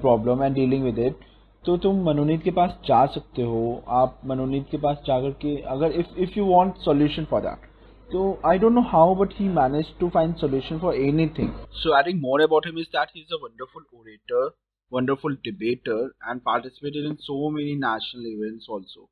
problem 0.00 0.42
and 0.44 0.54
dealing 0.54 0.84
with 0.84 0.98
it 0.98 1.16
तो 1.64 1.76
तुम 1.84 2.02
मनोनीत 2.06 2.42
के 2.42 2.50
पास 2.50 2.78
जा 2.86 3.04
सकते 3.14 3.42
हो 3.42 3.82
आप 3.98 4.20
मनोनीत 4.26 4.66
के 4.70 4.78
पास 4.78 5.02
जाकर 5.06 5.30
के 5.42 5.56
अगर 5.74 5.92
if 6.00 6.18
if 6.22 6.38
you 6.38 6.46
want 6.46 6.76
solution 6.84 7.24
for 7.30 7.40
that 7.40 7.68
So 8.10 8.38
I 8.44 8.56
don't 8.58 8.74
know 8.74 8.82
how, 8.82 9.14
but 9.14 9.32
he 9.32 9.48
managed 9.48 9.98
to 10.00 10.08
find 10.10 10.38
solution 10.38 10.78
for 10.80 10.94
anything. 10.94 11.52
So 11.82 11.94
adding 11.94 12.20
more 12.20 12.40
about 12.40 12.64
him 12.66 12.78
is 12.78 12.86
that 12.92 13.10
he's 13.12 13.30
a 13.32 13.38
wonderful 13.38 13.82
orator, 13.92 14.54
wonderful 14.90 15.36
debater, 15.42 16.14
and 16.26 16.42
participated 16.42 17.04
in 17.04 17.18
so 17.18 17.50
many 17.50 17.74
national 17.74 18.26
events 18.26 18.66
also. 18.68 19.10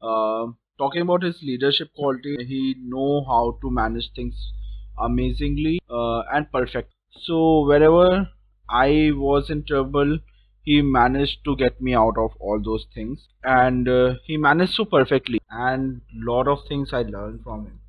Uh, 0.00 0.52
talking 0.78 1.02
about 1.02 1.22
his 1.22 1.42
leadership 1.42 1.88
quality, 1.94 2.36
he 2.46 2.76
know 2.78 3.24
how 3.24 3.58
to 3.60 3.70
manage 3.70 4.10
things 4.14 4.52
amazingly 4.98 5.80
uh, 5.90 6.20
and 6.32 6.50
perfect. 6.52 6.92
So 7.22 7.66
wherever 7.66 8.28
I 8.70 9.10
was 9.12 9.50
in 9.50 9.64
trouble, 9.64 10.18
he 10.62 10.80
managed 10.80 11.44
to 11.44 11.56
get 11.56 11.80
me 11.80 11.94
out 11.94 12.16
of 12.16 12.30
all 12.40 12.60
those 12.64 12.86
things, 12.94 13.26
and 13.42 13.88
uh, 13.88 14.14
he 14.24 14.36
managed 14.36 14.74
so 14.74 14.84
perfectly. 14.84 15.40
And 15.50 16.00
lot 16.14 16.48
of 16.48 16.60
things 16.68 16.92
I 16.92 17.02
learned 17.02 17.42
from 17.42 17.66
him 17.66 17.80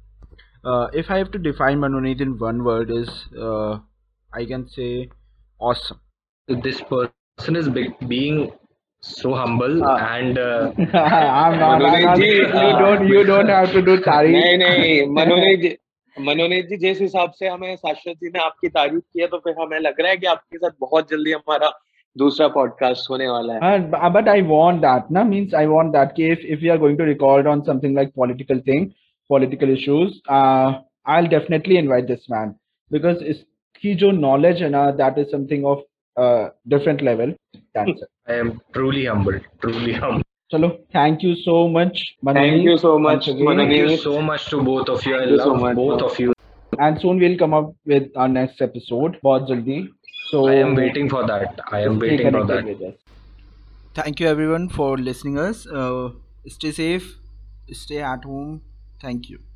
uh, 0.64 0.86
if 0.92 1.10
I 1.10 1.18
have 1.18 1.30
to 1.32 1.38
define 1.38 1.78
Manoneet 1.78 2.20
in 2.20 2.38
one 2.38 2.64
word, 2.64 2.90
is 2.90 3.08
uh, 3.38 3.78
I 4.32 4.44
can 4.44 4.68
say 4.68 5.08
awesome. 5.58 6.00
This 6.48 6.80
person 6.82 7.56
is 7.56 7.68
big, 7.68 7.92
being 8.08 8.50
so 9.02 9.34
humble 9.34 9.82
Uh, 9.82 9.96
and 9.96 10.38
uh, 10.38 10.72
I'm 10.76 11.58
not. 11.58 11.82
I'm 11.82 11.82
मनोनीत 11.82 12.04
not 12.04 12.18
ji, 12.18 12.32
you 12.32 12.46
uh, 12.46 12.78
don't. 12.78 13.06
You 13.08 13.24
don't 13.24 13.48
have 13.48 13.72
to 13.72 13.82
do 13.82 13.96
तारीफ. 14.08 14.34
नहीं 14.34 14.56
नहीं 14.58 15.06
मनोनीत 15.18 15.60
जी 15.62 15.76
मनोनीत 16.16 16.66
जी 16.68 16.76
जिस 16.76 17.00
हिसाब 17.00 17.30
से 17.38 17.48
हमें 17.48 17.76
शाश्वत 17.76 18.16
जी 18.22 18.28
ने 18.34 18.38
आपकी 18.44 18.68
तारीफ 18.68 19.02
की 19.12 19.20
है 19.20 19.26
तो 19.34 19.38
फिर 19.46 19.54
हमें 19.60 19.78
लग 19.80 20.00
रहा 20.00 20.10
है 20.10 20.16
कि 20.16 20.26
आपके 20.26 20.58
साथ 20.58 20.70
बहुत 20.80 21.10
जल्दी 21.10 21.32
हमारा 21.32 21.70
दूसरा 22.16 22.48
पॉडकास्ट 22.58 23.10
होने 23.10 23.28
वाला 23.28 23.54
है 23.54 23.60
And, 23.72 23.90
bu- 23.90 24.10
but 24.16 24.28
I 24.28 24.40
want 24.52 24.80
that. 24.82 25.10
Na 25.16 25.22
means 25.24 25.54
I 25.54 25.66
want 25.74 25.92
that. 25.98 26.14
कि 26.16 26.30
If 26.36 26.44
if 26.56 26.60
we 26.66 26.70
are 26.74 26.78
going 26.84 26.98
to 27.02 27.04
record 27.10 27.46
on 27.54 27.64
something 27.70 27.94
like 28.00 28.12
political 28.22 28.60
thing, 28.70 28.92
political 29.27 29.69
issues, 29.69 30.21
uh, 30.29 30.79
I'll 31.05 31.27
definitely 31.27 31.77
invite 31.77 32.07
this 32.07 32.27
man 32.29 32.55
because 32.91 33.21
his 33.21 33.43
jo 33.97 34.11
knowledge 34.11 34.61
and 34.61 34.75
uh, 34.75 34.91
that 34.91 35.17
is 35.17 35.29
something 35.29 35.65
of 35.65 35.79
uh, 36.17 36.49
different 36.67 37.01
level. 37.01 37.33
That's 37.73 37.89
it. 37.89 38.09
I 38.27 38.33
am 38.33 38.61
truly 38.73 39.05
humbled. 39.05 39.41
Truly 39.61 39.93
humbled. 39.93 40.23
Chalo, 40.51 40.79
thank 40.93 41.23
you 41.23 41.35
so 41.35 41.67
much. 41.67 42.15
Manani. 42.23 42.51
Thank 42.51 42.63
you 42.63 42.77
so 42.77 42.97
much. 42.99 43.25
Thank 43.25 43.71
you 43.71 43.97
so 43.97 44.21
much 44.21 44.45
to 44.49 44.61
both 44.63 44.89
of 44.89 45.05
you. 45.05 45.17
Thank 45.17 45.31
love 45.31 45.31
you 45.31 45.39
so 45.39 45.55
much, 45.55 45.75
both 45.75 46.01
of 46.01 46.19
you. 46.19 46.33
And 46.79 46.99
soon 46.99 47.19
we'll 47.19 47.37
come 47.37 47.53
up 47.53 47.73
with 47.85 48.09
our 48.15 48.27
next 48.27 48.61
episode. 48.61 49.17
Bahut 49.23 49.47
jaldi. 49.49 49.89
So 50.29 50.47
I 50.47 50.53
am 50.55 50.75
waiting 50.75 51.09
for 51.09 51.25
that. 51.27 51.59
I 51.71 51.81
am 51.81 51.99
waiting 51.99 52.31
for 52.31 52.45
that. 52.45 52.97
Thank 53.95 54.19
you 54.19 54.27
everyone 54.27 54.69
for 54.69 54.97
listening 54.97 55.37
us. 55.39 55.65
Uh, 55.67 56.09
stay 56.47 56.71
safe. 56.71 57.17
Stay 57.71 58.01
at 58.01 58.23
home 58.23 58.61
thank 59.05 59.29
you 59.29 59.54